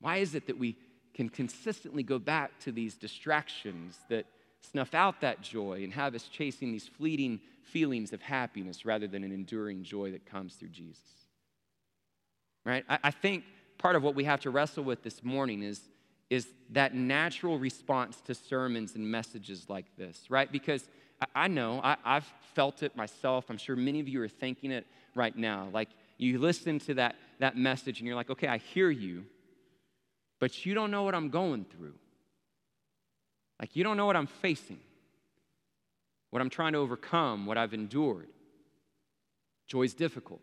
[0.00, 0.76] Why is it that we
[1.14, 4.26] can consistently go back to these distractions that
[4.60, 9.24] snuff out that joy and have us chasing these fleeting feelings of happiness rather than
[9.24, 11.00] an enduring joy that comes through Jesus?
[12.64, 12.84] Right?
[12.88, 13.44] I, I think
[13.78, 15.80] part of what we have to wrestle with this morning is,
[16.30, 20.50] is that natural response to sermons and messages like this, right?
[20.50, 20.88] Because
[21.34, 23.46] I, know, I, I've felt it myself.
[23.48, 25.68] I'm sure many of you are thinking it right now.
[25.72, 29.24] Like you listen to that, that message and you're like, okay, I hear you,
[30.38, 31.94] but you don't know what I'm going through.
[33.60, 34.78] Like you don't know what I'm facing,
[36.30, 38.28] what I'm trying to overcome, what I've endured.
[39.66, 40.40] Joy's difficult,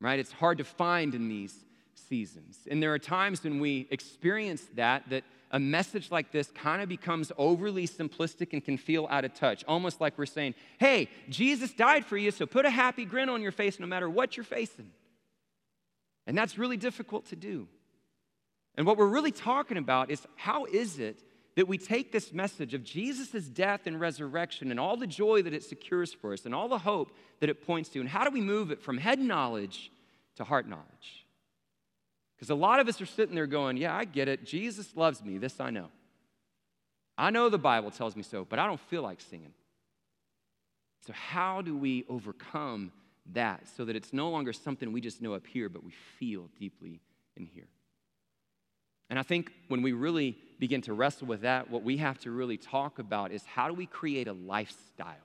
[0.00, 0.18] right?
[0.18, 2.58] It's hard to find in these seasons.
[2.70, 6.88] And there are times when we experience that that a message like this kind of
[6.88, 11.72] becomes overly simplistic and can feel out of touch, almost like we're saying, hey, Jesus
[11.72, 14.44] died for you, so put a happy grin on your face no matter what you're
[14.44, 14.90] facing.
[16.26, 17.66] And that's really difficult to do.
[18.78, 21.24] And what we're really talking about is how is it
[21.56, 25.52] that we take this message of Jesus' death and resurrection and all the joy that
[25.52, 27.10] it secures for us and all the hope
[27.40, 29.90] that it points to, and how do we move it from head knowledge
[30.36, 31.26] to heart knowledge?
[32.36, 34.44] Because a lot of us are sitting there going, Yeah, I get it.
[34.44, 35.38] Jesus loves me.
[35.38, 35.88] This I know.
[37.18, 39.54] I know the Bible tells me so, but I don't feel like singing.
[41.04, 42.92] So, how do we overcome
[43.32, 46.48] that so that it's no longer something we just know up here, but we feel
[46.60, 47.00] deeply
[47.36, 47.66] in here?
[49.10, 52.30] And I think when we really begin to wrestle with that, what we have to
[52.30, 55.16] really talk about is how do we create a lifestyle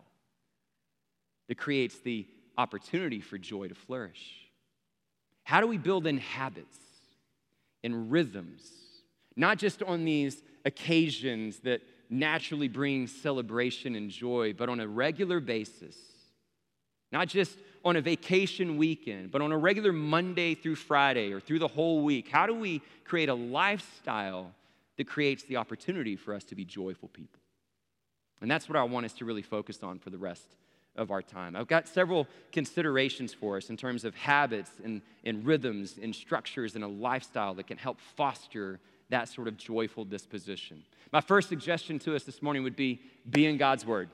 [1.47, 2.25] that creates the
[2.57, 4.43] opportunity for joy to flourish?
[5.43, 6.77] How do we build in habits
[7.83, 8.71] and rhythms,
[9.35, 15.39] not just on these occasions that naturally bring celebration and joy, but on a regular
[15.39, 15.97] basis?
[17.11, 21.59] Not just on a vacation weekend, but on a regular Monday through Friday or through
[21.59, 22.29] the whole week?
[22.29, 24.51] How do we create a lifestyle
[24.97, 27.39] that creates the opportunity for us to be joyful people?
[28.41, 30.55] And that's what I want us to really focus on for the rest
[30.95, 31.55] of our time.
[31.55, 36.75] I've got several considerations for us in terms of habits and, and rhythms and structures
[36.75, 40.83] and a lifestyle that can help foster that sort of joyful disposition.
[41.11, 44.09] My first suggestion to us this morning would be be in God's Word.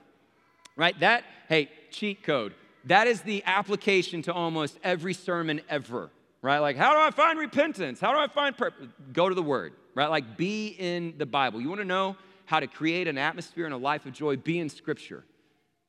[0.75, 0.97] Right?
[0.99, 2.53] That, hey, cheat code.
[2.85, 6.09] That is the application to almost every sermon ever,
[6.41, 6.59] right?
[6.59, 7.99] Like, how do I find repentance?
[7.99, 8.87] How do I find purpose?
[9.11, 10.09] Go to the Word, right?
[10.09, 11.61] Like, be in the Bible.
[11.61, 12.15] You want to know
[12.45, 14.37] how to create an atmosphere and a life of joy?
[14.37, 15.23] Be in Scripture,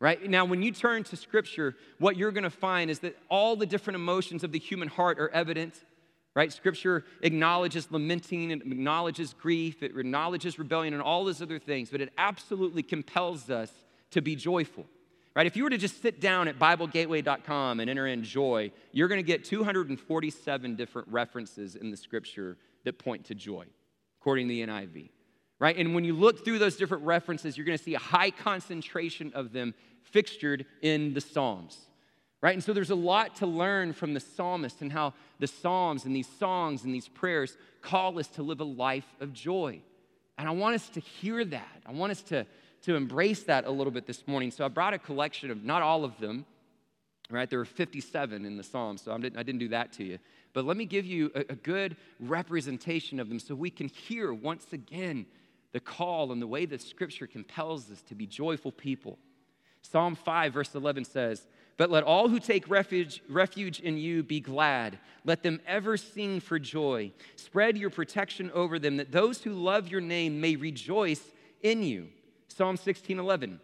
[0.01, 0.29] right?
[0.29, 3.67] Now, when you turn to Scripture, what you're going to find is that all the
[3.67, 5.75] different emotions of the human heart are evident,
[6.35, 6.53] right?
[6.53, 12.01] Scripture acknowledges lamenting, it acknowledges grief, it acknowledges rebellion, and all those other things, but
[12.01, 13.71] it absolutely compels us
[14.11, 14.87] to be joyful
[15.35, 15.47] right?
[15.47, 19.21] If you were to just sit down at BibleGateway.com and enter in joy, you're going
[19.21, 23.65] to get 247 different references in the scripture that point to joy,
[24.21, 25.11] according to the NIV,
[25.59, 25.77] right?
[25.77, 29.33] And when you look through those different references, you're going to see a high concentration
[29.35, 31.79] of them fixtured in the Psalms,
[32.41, 32.55] right?
[32.55, 36.17] And so there's a lot to learn from the psalmist and how the Psalms and
[36.17, 39.81] these songs and these prayers call us to live a life of joy.
[40.39, 41.83] And I want us to hear that.
[41.87, 42.47] I want us to
[42.83, 44.51] to embrace that a little bit this morning.
[44.51, 46.47] So I brought a collection of, not all of them,
[47.31, 47.49] right?
[47.49, 50.19] There were 57 in the Psalms, so I didn't, I didn't do that to you.
[50.53, 54.33] But let me give you a, a good representation of them so we can hear
[54.33, 55.27] once again
[55.73, 59.19] the call and the way that Scripture compels us to be joyful people.
[59.83, 64.41] Psalm 5, verse 11 says, But let all who take refuge, refuge in you be
[64.41, 64.99] glad.
[65.25, 67.13] Let them ever sing for joy.
[67.37, 71.23] Spread your protection over them, that those who love your name may rejoice
[71.63, 72.09] in you.
[72.51, 73.61] Psalm 16 11.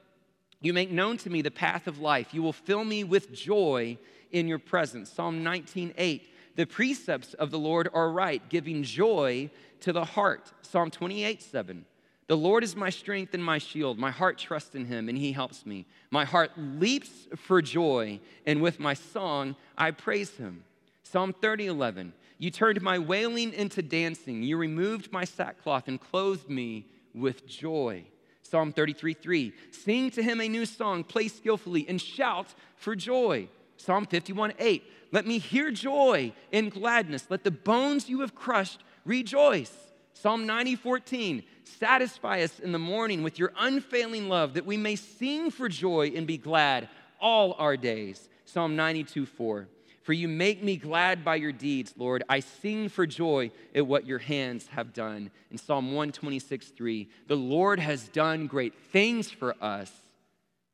[0.60, 2.32] You make known to me the path of life.
[2.32, 3.98] You will fill me with joy
[4.30, 5.10] in your presence.
[5.10, 6.32] Psalm 19 8.
[6.56, 10.52] The precepts of the Lord are right, giving joy to the heart.
[10.62, 11.84] Psalm 28 7.
[12.28, 13.98] The Lord is my strength and my shield.
[13.98, 15.86] My heart trusts in him, and he helps me.
[16.10, 20.64] My heart leaps for joy, and with my song I praise him.
[21.02, 22.12] Psalm 30 11.
[22.38, 24.42] You turned my wailing into dancing.
[24.42, 28.04] You removed my sackcloth and clothed me with joy.
[28.46, 29.52] Psalm 33 3.
[29.70, 33.48] Sing to him a new song, play skillfully, and shout for joy.
[33.76, 34.82] Psalm 51 8.
[35.12, 37.26] Let me hear joy and gladness.
[37.28, 39.72] Let the bones you have crushed rejoice.
[40.12, 41.42] Psalm 90 14.
[41.64, 46.12] Satisfy us in the morning with your unfailing love, that we may sing for joy
[46.14, 46.88] and be glad
[47.20, 48.28] all our days.
[48.44, 49.68] Psalm 92 4.
[50.06, 52.22] For you make me glad by your deeds, Lord.
[52.28, 55.32] I sing for joy at what your hands have done.
[55.50, 59.90] In Psalm 126, 3, the Lord has done great things for us,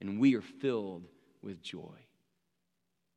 [0.02, 1.04] and we are filled
[1.42, 1.96] with joy.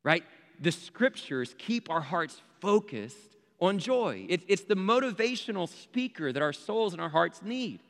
[0.05, 0.23] Right?
[0.61, 4.25] The scriptures keep our hearts focused on joy.
[4.29, 7.81] it's the motivational speaker that our souls and our hearts need.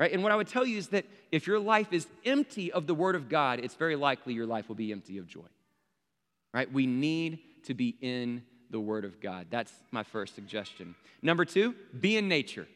[0.00, 0.10] Right?
[0.10, 2.94] And what I would tell you is that if your life is empty of the
[2.94, 5.46] Word of God, it's very likely your life will be empty of joy.
[6.52, 6.70] Right?
[6.70, 9.46] We need to be in the Word of God.
[9.50, 10.94] That's my first suggestion.
[11.20, 12.66] Number two, be in nature,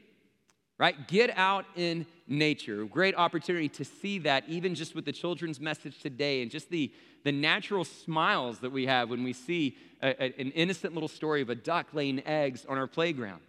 [0.78, 1.08] right?
[1.08, 2.84] Get out in nature.
[2.84, 6.92] Great opportunity to see that, even just with the children's message today and just the,
[7.24, 11.42] the natural smiles that we have when we see a, a, an innocent little story
[11.42, 13.40] of a duck laying eggs on our playground.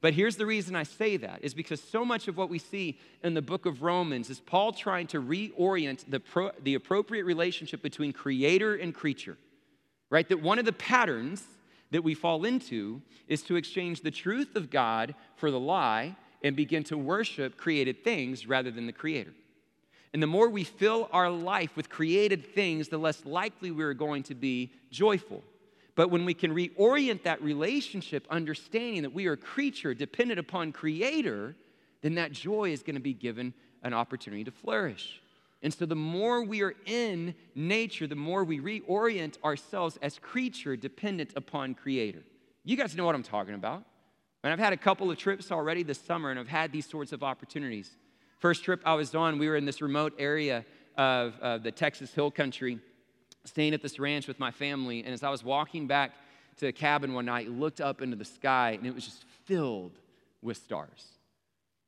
[0.00, 2.98] But here's the reason I say that is because so much of what we see
[3.24, 7.82] in the book of Romans is Paul trying to reorient the, pro, the appropriate relationship
[7.82, 9.36] between creator and creature
[10.10, 10.28] right?
[10.28, 11.44] That one of the patterns
[11.90, 16.56] that we fall into is to exchange the truth of God for the lie and
[16.56, 19.32] begin to worship created things rather than the Creator.
[20.12, 24.22] And the more we fill our life with created things, the less likely we're going
[24.24, 25.42] to be joyful.
[25.94, 30.72] But when we can reorient that relationship, understanding that we are a creature dependent upon
[30.72, 31.56] Creator,
[32.02, 33.52] then that joy is going to be given
[33.82, 35.20] an opportunity to flourish.
[35.66, 40.76] And so, the more we are in nature, the more we reorient ourselves as creature
[40.76, 42.22] dependent upon Creator.
[42.62, 43.82] You guys know what I'm talking about.
[44.44, 47.10] And I've had a couple of trips already this summer, and I've had these sorts
[47.10, 47.96] of opportunities.
[48.38, 50.64] First trip I was on, we were in this remote area
[50.96, 52.78] of, of the Texas Hill Country,
[53.44, 55.02] staying at this ranch with my family.
[55.02, 56.12] And as I was walking back
[56.58, 59.98] to a cabin one night, looked up into the sky, and it was just filled
[60.42, 61.15] with stars.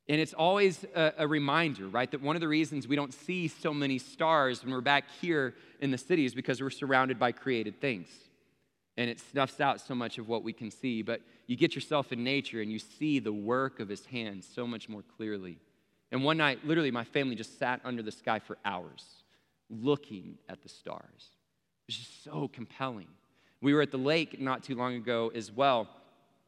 [0.09, 3.47] And it's always a, a, reminder, right, that one of the reasons we don't see
[3.47, 7.33] so many stars when we're back here in the city is because we're surrounded by
[7.33, 8.09] created things.
[8.97, 11.03] And it snuffs out so much of what we can see.
[11.03, 14.67] But you get yourself in nature and you see the work of his hands so
[14.67, 15.59] much more clearly.
[16.11, 19.05] And one night, literally, my family just sat under the sky for hours
[19.71, 21.03] looking at the stars.
[21.05, 23.09] It was just so compelling.
[23.61, 25.89] We were at the lake not too long ago as well,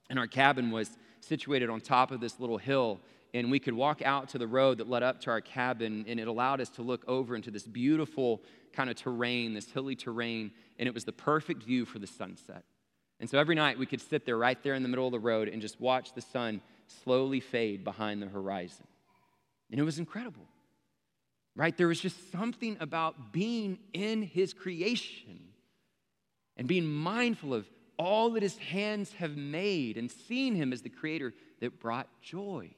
[0.09, 0.91] and our cabin was
[1.21, 3.01] situated on top of this little hill
[3.33, 6.19] and we could walk out to the road that led up to our cabin, and
[6.19, 10.51] it allowed us to look over into this beautiful kind of terrain, this hilly terrain,
[10.79, 12.65] and it was the perfect view for the sunset.
[13.21, 15.19] And so every night we could sit there right there in the middle of the
[15.19, 16.61] road and just watch the sun
[17.05, 18.87] slowly fade behind the horizon.
[19.71, 20.49] And it was incredible,
[21.55, 21.77] right?
[21.77, 25.39] There was just something about being in his creation
[26.57, 27.69] and being mindful of
[27.99, 32.71] all that his hands have made and seeing him as the creator that brought joy.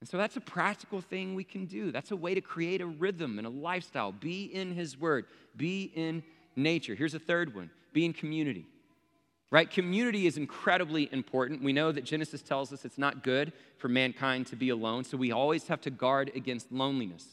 [0.00, 1.90] And so that's a practical thing we can do.
[1.90, 4.12] That's a way to create a rhythm and a lifestyle.
[4.12, 5.26] Be in His Word,
[5.56, 6.22] be in
[6.56, 6.94] nature.
[6.94, 8.66] Here's a third one be in community.
[9.50, 9.70] Right?
[9.70, 11.62] Community is incredibly important.
[11.62, 15.16] We know that Genesis tells us it's not good for mankind to be alone, so
[15.16, 17.24] we always have to guard against loneliness.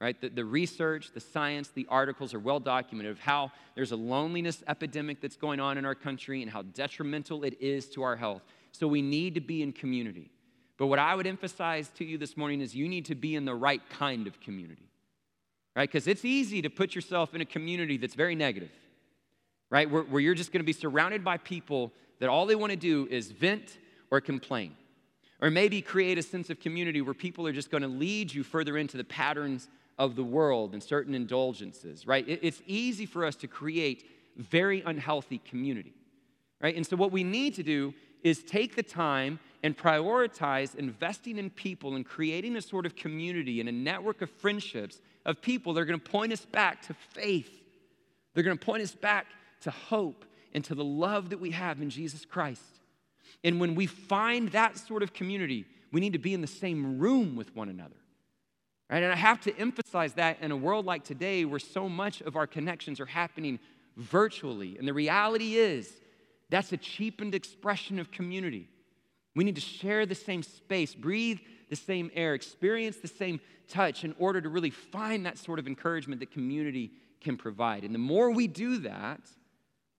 [0.00, 0.18] Right?
[0.18, 4.62] The, the research, the science, the articles are well documented of how there's a loneliness
[4.66, 8.42] epidemic that's going on in our country and how detrimental it is to our health.
[8.72, 10.30] So we need to be in community.
[10.78, 13.44] But what I would emphasize to you this morning is you need to be in
[13.44, 14.88] the right kind of community,
[15.74, 15.88] right?
[15.88, 18.70] Because it's easy to put yourself in a community that's very negative,
[19.70, 19.90] right?
[19.90, 22.76] Where, where you're just going to be surrounded by people that all they want to
[22.76, 23.78] do is vent
[24.10, 24.76] or complain.
[25.40, 28.42] Or maybe create a sense of community where people are just going to lead you
[28.42, 29.68] further into the patterns
[29.98, 32.28] of the world and certain indulgences, right?
[32.28, 34.04] It, it's easy for us to create
[34.36, 35.94] very unhealthy community,
[36.60, 36.74] right?
[36.74, 41.50] And so, what we need to do is take the time and prioritize investing in
[41.50, 45.80] people and creating a sort of community and a network of friendships of people that
[45.80, 47.50] are going to point us back to faith.
[48.34, 49.26] They're going to point us back
[49.62, 52.62] to hope and to the love that we have in Jesus Christ.
[53.44, 56.98] And when we find that sort of community, we need to be in the same
[56.98, 57.96] room with one another.
[58.90, 59.02] Right?
[59.02, 62.36] And I have to emphasize that in a world like today where so much of
[62.36, 63.58] our connections are happening
[63.96, 64.78] virtually.
[64.78, 65.92] And the reality is,
[66.48, 68.68] that's a cheapened expression of community.
[69.34, 74.04] We need to share the same space, breathe the same air, experience the same touch
[74.04, 77.84] in order to really find that sort of encouragement that community can provide.
[77.84, 79.20] And the more we do that,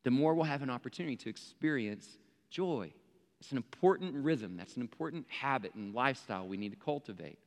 [0.03, 2.17] the more we'll have an opportunity to experience
[2.49, 2.91] joy.
[3.39, 7.39] It's an important rhythm, that's an important habit and lifestyle we need to cultivate.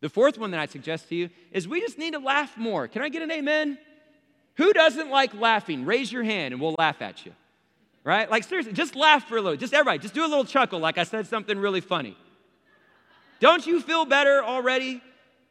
[0.00, 2.88] The fourth one that I suggest to you is we just need to laugh more.
[2.88, 3.78] Can I get an amen?
[4.56, 5.84] Who doesn't like laughing?
[5.84, 7.32] Raise your hand and we'll laugh at you
[8.04, 8.30] right?
[8.30, 9.56] Like, seriously, just laugh for a little.
[9.56, 12.16] Just everybody, just do a little chuckle like I said something really funny.
[13.40, 15.02] Don't you feel better already?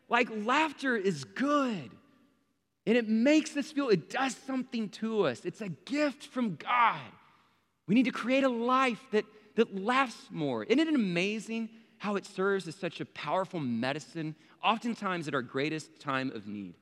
[0.07, 1.91] Like, laughter is good.
[2.85, 5.45] And it makes us feel, it does something to us.
[5.45, 6.99] It's a gift from God.
[7.87, 9.25] We need to create a life that,
[9.55, 10.63] that laughs more.
[10.63, 15.99] Isn't it amazing how it serves as such a powerful medicine, oftentimes at our greatest
[15.99, 16.75] time of need?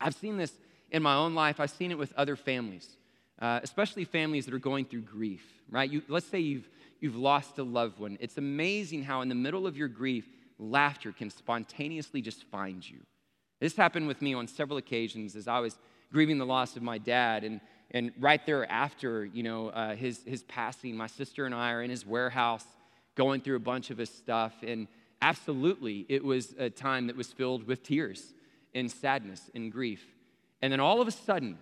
[0.00, 0.52] I've seen this
[0.90, 2.96] in my own life, I've seen it with other families
[3.40, 5.90] uh, especially families that are going through grief, right?
[5.90, 6.68] You, let's say you've,
[7.00, 8.16] you've lost a loved one.
[8.20, 10.26] It's amazing how, in the middle of your grief,
[10.58, 12.98] laughter can spontaneously just find you.
[13.60, 15.78] This happened with me on several occasions as I was
[16.12, 17.44] grieving the loss of my dad.
[17.44, 17.60] And,
[17.90, 21.82] and right there after, you know, uh, his, his passing, my sister and I are
[21.82, 22.64] in his warehouse
[23.14, 24.54] going through a bunch of his stuff.
[24.66, 24.88] And
[25.22, 28.34] absolutely, it was a time that was filled with tears
[28.74, 30.04] and sadness and grief.
[30.62, 31.58] And then all of a sudden,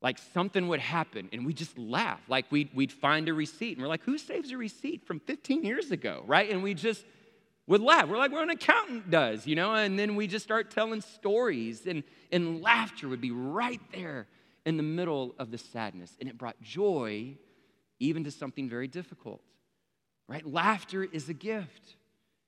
[0.00, 2.20] like something would happen and we just laugh.
[2.28, 5.64] Like we'd, we'd find a receipt and we're like who saves a receipt from 15
[5.64, 6.50] years ago right?
[6.50, 7.04] And we just
[7.66, 8.08] would laugh.
[8.08, 9.74] We're like what an accountant does you know?
[9.74, 14.26] And then we just start telling stories and, and laughter would be right there
[14.64, 17.34] in the middle of the sadness and it brought joy
[18.00, 19.42] even to something very difficult
[20.28, 20.46] right?
[20.46, 21.96] Laughter is a gift.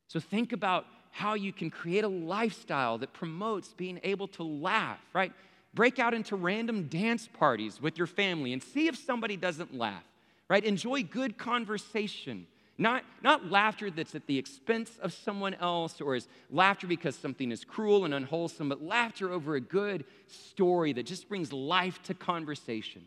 [0.07, 5.01] So think about how you can create a lifestyle that promotes being able to laugh,
[5.13, 5.33] right?
[5.73, 10.05] Break out into random dance parties with your family and see if somebody doesn't laugh,
[10.49, 10.65] right?
[10.65, 12.47] Enjoy good conversation.
[12.77, 17.53] Not, not laughter that's at the expense of someone else or is laughter because something
[17.53, 22.15] is cruel and unwholesome, but laughter over a good story that just brings life to
[22.15, 23.03] conversation.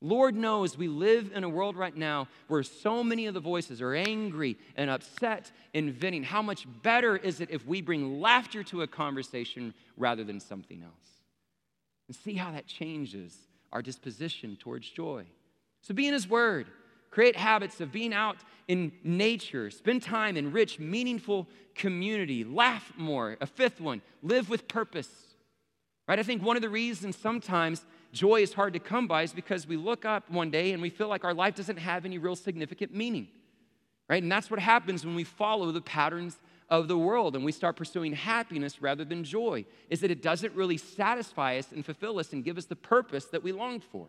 [0.00, 3.82] Lord knows we live in a world right now where so many of the voices
[3.82, 6.22] are angry and upset and venting.
[6.22, 10.82] How much better is it if we bring laughter to a conversation rather than something
[10.82, 11.19] else?
[12.10, 13.38] And see how that changes
[13.70, 15.26] our disposition towards joy.
[15.80, 16.66] So be in His Word.
[17.12, 19.70] Create habits of being out in nature.
[19.70, 21.46] Spend time in rich, meaningful
[21.76, 22.42] community.
[22.42, 23.36] Laugh more.
[23.40, 25.08] A fifth one, live with purpose.
[26.08, 26.18] Right?
[26.18, 29.68] I think one of the reasons sometimes joy is hard to come by is because
[29.68, 32.34] we look up one day and we feel like our life doesn't have any real
[32.34, 33.28] significant meaning.
[34.08, 34.20] Right?
[34.20, 36.36] And that's what happens when we follow the patterns
[36.70, 40.54] of the world and we start pursuing happiness rather than joy is that it doesn't
[40.54, 44.06] really satisfy us and fulfill us and give us the purpose that we long for.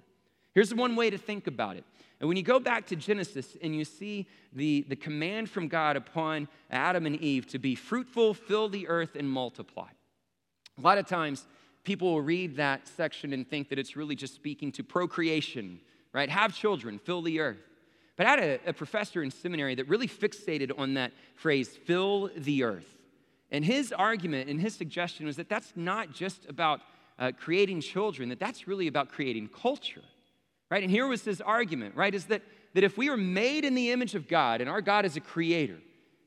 [0.54, 1.86] Here's one way to think about it.
[2.20, 5.96] And when you go back to Genesis and you see the, the command from God
[5.96, 9.88] upon Adam and Eve to be fruitful, fill the earth, and multiply.
[10.78, 11.48] A lot of times
[11.84, 15.80] people will read that section and think that it's really just speaking to procreation,
[16.14, 16.30] right?
[16.30, 17.71] Have children, fill the earth.
[18.22, 22.30] But I had a, a professor in seminary that really fixated on that phrase, fill
[22.38, 23.00] the earth.
[23.50, 26.82] And his argument and his suggestion was that that's not just about
[27.18, 30.04] uh, creating children, that that's really about creating culture,
[30.70, 30.84] right?
[30.84, 32.14] And here was his argument, right?
[32.14, 32.44] Is that,
[32.76, 35.20] that if we are made in the image of God and our God is a
[35.20, 35.80] creator,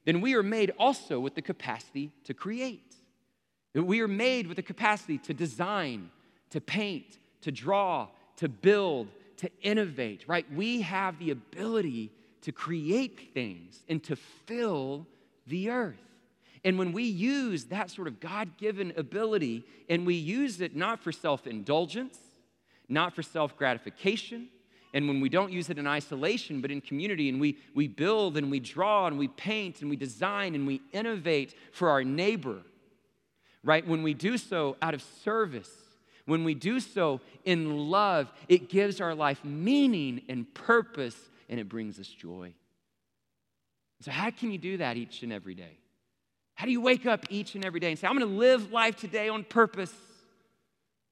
[0.05, 2.97] then we are made also with the capacity to create.
[3.73, 6.11] That We are made with the capacity to design,
[6.51, 9.07] to paint, to draw, to build,
[9.45, 10.47] to innovate, right?
[10.53, 12.11] We have the ability
[12.43, 15.07] to create things and to fill
[15.47, 15.97] the earth.
[16.65, 20.99] And when we use that sort of God given ability and we use it not
[21.01, 22.19] for self indulgence,
[22.89, 24.49] not for self gratification,
[24.95, 28.39] and when we don't use it in isolation but in community and we, we build
[28.39, 32.63] and we draw and we paint and we design and we innovate for our neighbor,
[33.63, 33.87] right?
[33.87, 35.71] When we do so out of service,
[36.27, 41.17] when we do so in love, it gives our life meaning and purpose
[41.49, 42.55] and it brings us joy.
[44.01, 45.79] So, how can you do that each and every day?
[46.55, 48.73] How do you wake up each and every day and say, I'm going to live
[48.73, 49.93] life today on purpose?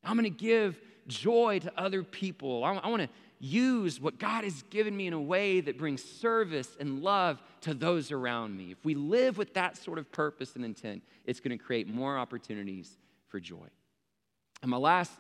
[0.05, 2.65] I'm going to give joy to other people.
[2.65, 3.09] I, want to
[3.39, 7.75] use what God has given me in a way that brings service and love to
[7.75, 8.71] those around me.
[8.71, 12.17] If we live with that sort of purpose and intent, it's going to create more
[12.17, 12.97] opportunities
[13.29, 13.69] for joy.
[14.63, 15.13] And my last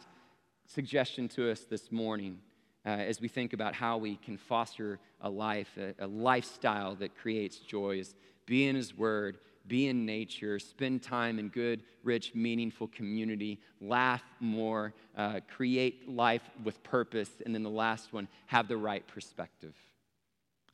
[0.66, 2.38] suggestion to us this morning,
[2.86, 7.16] uh, as we think about how we can foster a life, a, a lifestyle that
[7.16, 8.14] creates joy, is
[8.46, 14.22] be in His Word be in nature, spend time in good, rich, meaningful community, laugh
[14.40, 19.74] more, uh, create life with purpose, and then the last one, have the right perspective.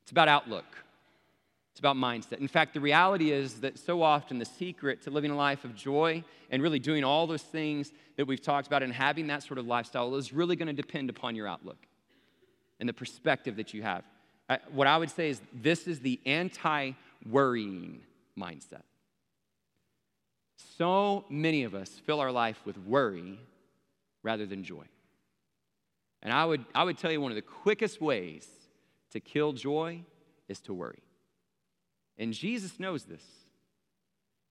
[0.03, 0.65] It's about outlook.
[1.79, 2.41] It's about mindset.
[2.41, 5.77] In fact, the reality is that so often the secret to living a life of
[5.77, 9.59] joy and really doing all those things that we've talked about and having that sort
[9.59, 11.79] of lifestyle is really going to depend upon your outlook
[12.81, 14.03] and the perspective that you have.
[14.73, 16.95] what I would say is this is the anti
[17.31, 18.01] worrying
[18.37, 18.83] mindset.
[20.57, 23.39] So many of us fill our life with worry
[24.25, 24.87] rather than joy.
[26.25, 28.49] And I would, I would tell you one of the quickest ways
[29.13, 30.03] to kill joy
[30.49, 30.99] is to worry.
[32.19, 33.23] And Jesus knows this.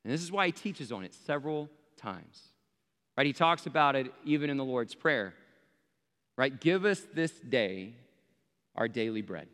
[0.03, 2.41] And this is why he teaches on it several times.
[3.17, 3.27] Right?
[3.27, 5.33] He talks about it even in the Lord's Prayer.
[6.37, 6.59] Right?
[6.59, 7.95] Give us this day
[8.75, 9.47] our daily bread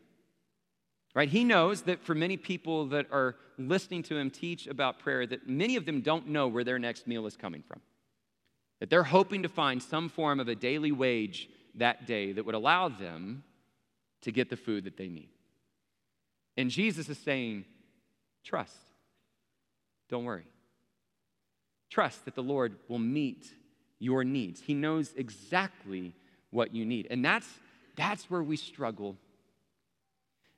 [1.14, 1.28] right?
[1.28, 5.48] He knows that for many people that are listening to him teach about prayer, that
[5.48, 7.80] many of them don't know where their next meal is coming from.
[8.80, 12.54] That they're hoping to find some form of a daily wage that day that would
[12.54, 13.44] allow them
[14.22, 15.28] to get the food that they need.
[16.56, 17.64] And Jesus is saying,
[18.44, 18.76] trust.
[20.08, 20.46] Don't worry.
[21.90, 23.46] Trust that the Lord will meet
[23.98, 24.60] your needs.
[24.60, 26.14] He knows exactly
[26.50, 27.06] what you need.
[27.10, 27.48] And that's,
[27.96, 29.16] that's where we struggle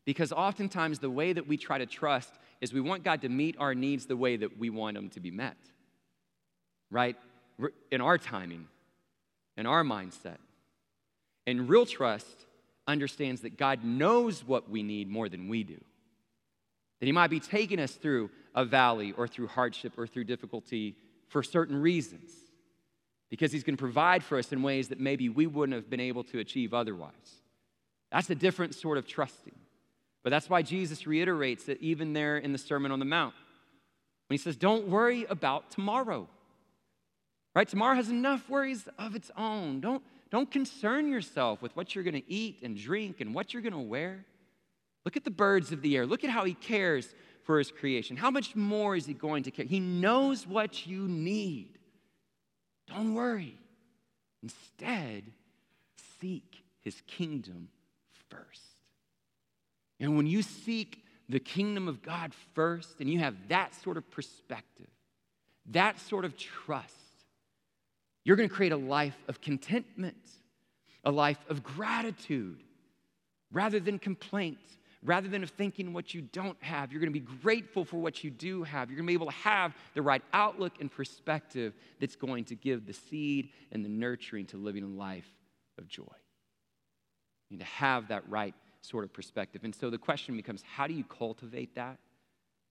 [0.06, 3.56] because oftentimes, the way that we try to trust is we want God to meet
[3.58, 5.56] our needs the way that we want them to be met,
[6.90, 7.16] right?
[7.90, 8.68] In our timing,
[9.56, 10.38] in our mindset.
[11.44, 12.46] And real trust
[12.86, 15.80] understands that God knows what we need more than we do.
[17.00, 20.96] That He might be taking us through a valley or through hardship or through difficulty
[21.28, 22.30] for certain reasons.
[23.30, 26.00] Because He's going to provide for us in ways that maybe we wouldn't have been
[26.00, 27.12] able to achieve otherwise.
[28.10, 29.54] That's a different sort of trusting.
[30.22, 33.34] But that's why Jesus reiterates it even there in the Sermon on the Mount.
[34.26, 36.28] When he says, don't worry about tomorrow.
[37.54, 37.68] Right?
[37.68, 39.80] Tomorrow has enough worries of its own.
[39.80, 43.62] Don't, don't concern yourself with what you're going to eat and drink and what you're
[43.62, 44.24] going to wear.
[45.06, 46.04] Look at the birds of the air.
[46.04, 48.16] Look at how he cares for his creation.
[48.16, 49.64] How much more is he going to care?
[49.64, 51.78] He knows what you need.
[52.88, 53.56] Don't worry.
[54.42, 55.22] Instead,
[56.20, 57.68] seek his kingdom
[58.28, 58.62] first.
[60.00, 64.10] And when you seek the kingdom of God first and you have that sort of
[64.10, 64.90] perspective,
[65.66, 66.94] that sort of trust,
[68.24, 70.16] you're going to create a life of contentment,
[71.04, 72.58] a life of gratitude
[73.52, 74.58] rather than complaint,
[75.06, 76.92] rather than of thinking what you don't have.
[76.92, 78.90] You're going to be grateful for what you do have.
[78.90, 82.56] You're going to be able to have the right outlook and perspective that's going to
[82.56, 85.28] give the seed and the nurturing to living a life
[85.78, 86.02] of joy.
[87.48, 89.62] You need to have that right sort of perspective.
[89.64, 91.98] And so the question becomes how do you cultivate that?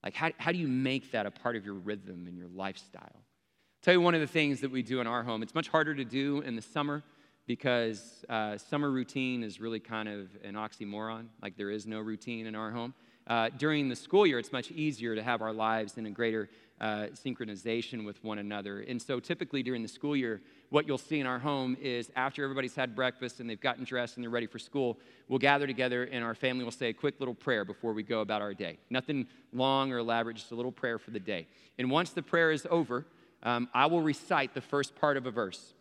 [0.03, 3.01] Like, how, how do you make that a part of your rhythm and your lifestyle?
[3.15, 5.41] I'll tell you one of the things that we do in our home.
[5.41, 7.01] It's much harder to do in the summer
[7.48, 11.28] because uh, summer routine is really kind of an oxymoron.
[11.41, 12.93] Like, there is no routine in our home.
[13.28, 16.48] Uh, during the school year, it's much easier to have our lives in a greater
[16.80, 18.82] uh, synchronization with one another.
[18.82, 22.43] And so, typically during the school year, what you'll see in our home is after
[22.43, 26.04] everybody's had breakfast and they've gotten dressed and they're ready for school, we'll gather together
[26.04, 28.78] and our family will say a quick little prayer before we go about our day.
[28.89, 31.48] Nothing long or elaborate, just a little prayer for the day.
[31.78, 33.06] And once the prayer is over,
[33.41, 35.74] um, I will recite the first part of a verse.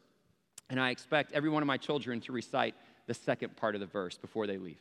[0.71, 2.75] And I expect every one of my children to recite
[3.07, 4.81] the second part of the verse before they leave.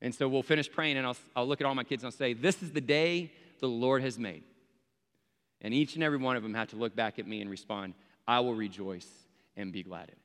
[0.00, 2.16] And so we'll finish praying, and I'll, I'll look at all my kids and I'll
[2.16, 4.42] say, This is the day the Lord has made.
[5.60, 7.94] And each and every one of them have to look back at me and respond,
[8.26, 9.08] I will rejoice
[9.56, 10.18] and be glad in it.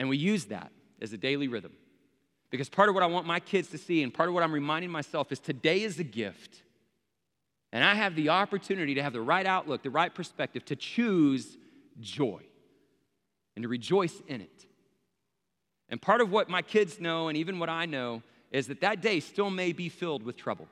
[0.00, 1.72] And we use that as a daily rhythm.
[2.50, 4.52] Because part of what I want my kids to see, and part of what I'm
[4.52, 6.62] reminding myself, is today is a gift.
[7.72, 11.56] And I have the opportunity to have the right outlook, the right perspective, to choose
[12.00, 12.42] joy
[13.60, 14.66] and to rejoice in it.
[15.90, 19.02] And part of what my kids know, and even what I know, is that that
[19.02, 20.66] day still may be filled with trouble,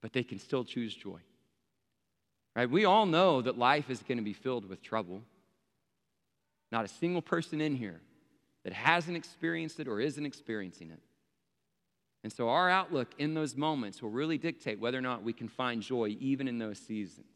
[0.00, 1.18] but they can still choose joy.
[2.54, 2.70] Right?
[2.70, 5.22] We all know that life is going to be filled with trouble.
[6.70, 8.00] Not a single person in here
[8.62, 11.00] that hasn't experienced it or isn't experiencing it.
[12.22, 15.48] And so our outlook in those moments will really dictate whether or not we can
[15.48, 17.26] find joy even in those seasons.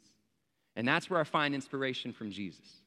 [0.76, 2.81] And that's where I find inspiration from Jesus.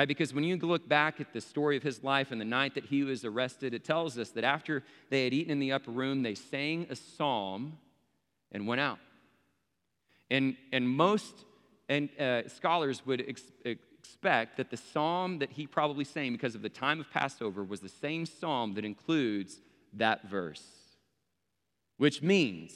[0.00, 0.08] Right?
[0.08, 2.86] Because when you look back at the story of his life and the night that
[2.86, 6.22] he was arrested, it tells us that after they had eaten in the upper room,
[6.22, 7.76] they sang a psalm
[8.50, 8.98] and went out.
[10.30, 11.44] And, and most
[11.90, 16.62] and, uh, scholars would ex- expect that the psalm that he probably sang because of
[16.62, 19.60] the time of Passover was the same psalm that includes
[19.92, 20.64] that verse.
[21.98, 22.72] Which means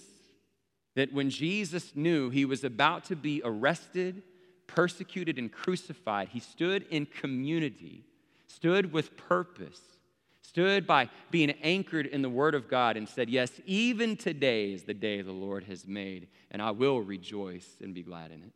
[0.94, 4.22] that when Jesus knew he was about to be arrested,
[4.66, 8.04] persecuted, and crucified, he stood in community,
[8.46, 9.80] stood with purpose,
[10.42, 14.84] stood by being anchored in the Word of God, and said, Yes, even today is
[14.84, 18.52] the day the Lord has made, and I will rejoice and be glad in it.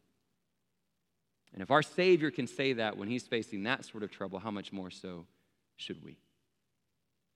[1.52, 4.50] And if our Savior can say that when he's facing that sort of trouble, how
[4.50, 5.26] much more so
[5.76, 6.18] should we?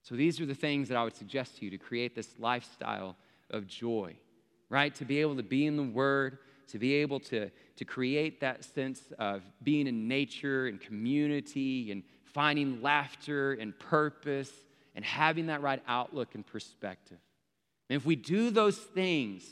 [0.02, 3.16] So these are the things that I would suggest to you to create this lifestyle
[3.50, 4.16] of joy,
[4.68, 4.94] right?
[4.96, 6.38] To be able to be in the Word,
[6.68, 12.02] to be able to, to create that sense of being in nature and community and
[12.24, 14.50] finding laughter and purpose
[14.94, 17.18] and having that right outlook and perspective.
[17.88, 19.44] And if we do those things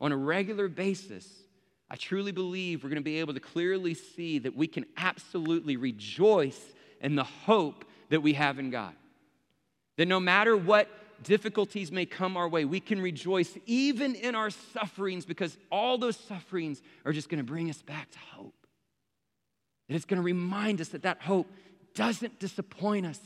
[0.00, 1.28] on a regular basis,
[1.90, 5.76] I truly believe we're going to be able to clearly see that we can absolutely
[5.76, 6.60] rejoice
[7.00, 8.94] in the hope that we have in God.
[9.96, 10.88] That no matter what
[11.24, 16.16] difficulties may come our way, we can rejoice even in our sufferings because all those
[16.16, 18.54] sufferings are just going to bring us back to hope.
[19.88, 21.50] And it's going to remind us that that hope
[21.94, 23.20] doesn't disappoint us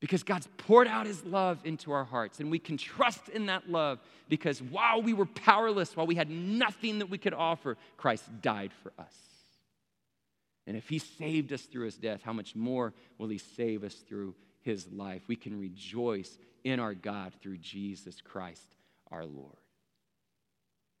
[0.00, 3.68] because God's poured out his love into our hearts, and we can trust in that
[3.68, 3.98] love
[4.28, 8.70] because while we were powerless, while we had nothing that we could offer, Christ died
[8.82, 9.14] for us.
[10.68, 13.94] And if he saved us through his death, how much more will he save us
[13.94, 14.34] through
[14.68, 15.22] his life?
[15.26, 18.76] We can rejoice in our God through Jesus Christ
[19.10, 19.56] our Lord.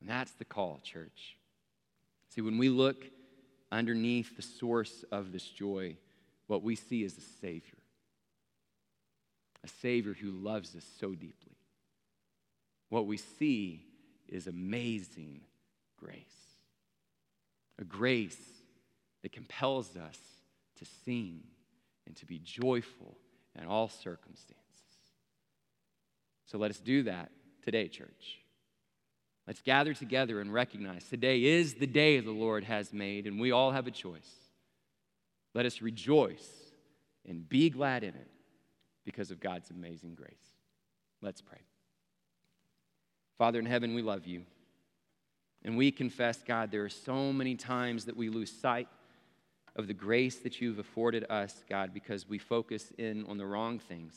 [0.00, 1.36] And that's the call, church.
[2.34, 3.04] See, when we look
[3.70, 5.96] underneath the source of this joy,
[6.46, 7.74] what we see is a Savior
[9.64, 11.56] a Savior who loves us so deeply.
[12.90, 13.84] What we see
[14.28, 15.40] is amazing
[15.98, 16.14] grace.
[17.80, 18.40] A grace
[19.22, 20.18] that compels us
[20.78, 21.42] to sing
[22.06, 23.16] and to be joyful
[23.56, 24.64] in all circumstances.
[26.46, 27.30] So let us do that
[27.62, 28.40] today, church.
[29.46, 33.52] Let's gather together and recognize today is the day the Lord has made, and we
[33.52, 34.30] all have a choice.
[35.54, 36.46] Let us rejoice
[37.26, 38.30] and be glad in it
[39.04, 40.32] because of God's amazing grace.
[41.22, 41.60] Let's pray.
[43.38, 44.42] Father in heaven, we love you.
[45.64, 48.88] And we confess, God, there are so many times that we lose sight
[49.78, 53.78] of the grace that you've afforded us, God, because we focus in on the wrong
[53.78, 54.14] things.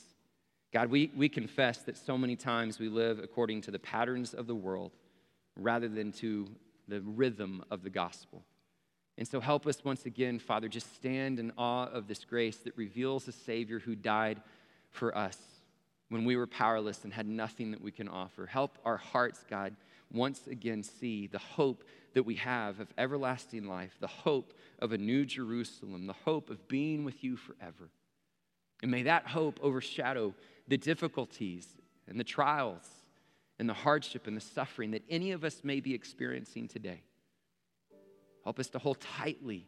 [0.73, 4.47] God, we, we confess that so many times we live according to the patterns of
[4.47, 4.91] the world
[5.55, 6.47] rather than to
[6.87, 8.43] the rhythm of the gospel.
[9.17, 12.75] And so help us once again, Father, just stand in awe of this grace that
[12.75, 14.41] reveals a Savior who died
[14.89, 15.37] for us
[16.09, 18.47] when we were powerless and had nothing that we can offer.
[18.47, 19.75] Help our hearts, God,
[20.11, 21.83] once again see the hope
[22.13, 26.67] that we have of everlasting life, the hope of a new Jerusalem, the hope of
[26.67, 27.89] being with you forever.
[28.81, 30.33] And may that hope overshadow
[30.67, 31.67] the difficulties
[32.07, 32.87] and the trials
[33.59, 37.03] and the hardship and the suffering that any of us may be experiencing today.
[38.43, 39.67] Help us to hold tightly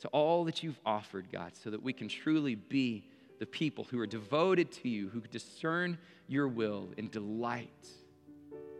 [0.00, 3.04] to all that you've offered, God, so that we can truly be
[3.40, 7.88] the people who are devoted to you, who discern your will and delight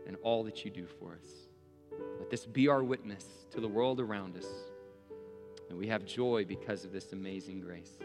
[0.07, 1.42] in all that you do for us.
[2.19, 4.47] Let this be our witness to the world around us.
[5.69, 7.97] And we have joy because of this amazing grace.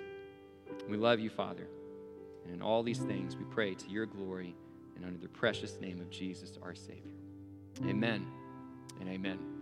[0.89, 1.69] We love you, Father.
[2.45, 4.55] And in all these things, we pray to your glory
[4.97, 7.13] and under the precious name of Jesus, our Savior.
[7.87, 8.27] Amen
[9.01, 9.58] and amen.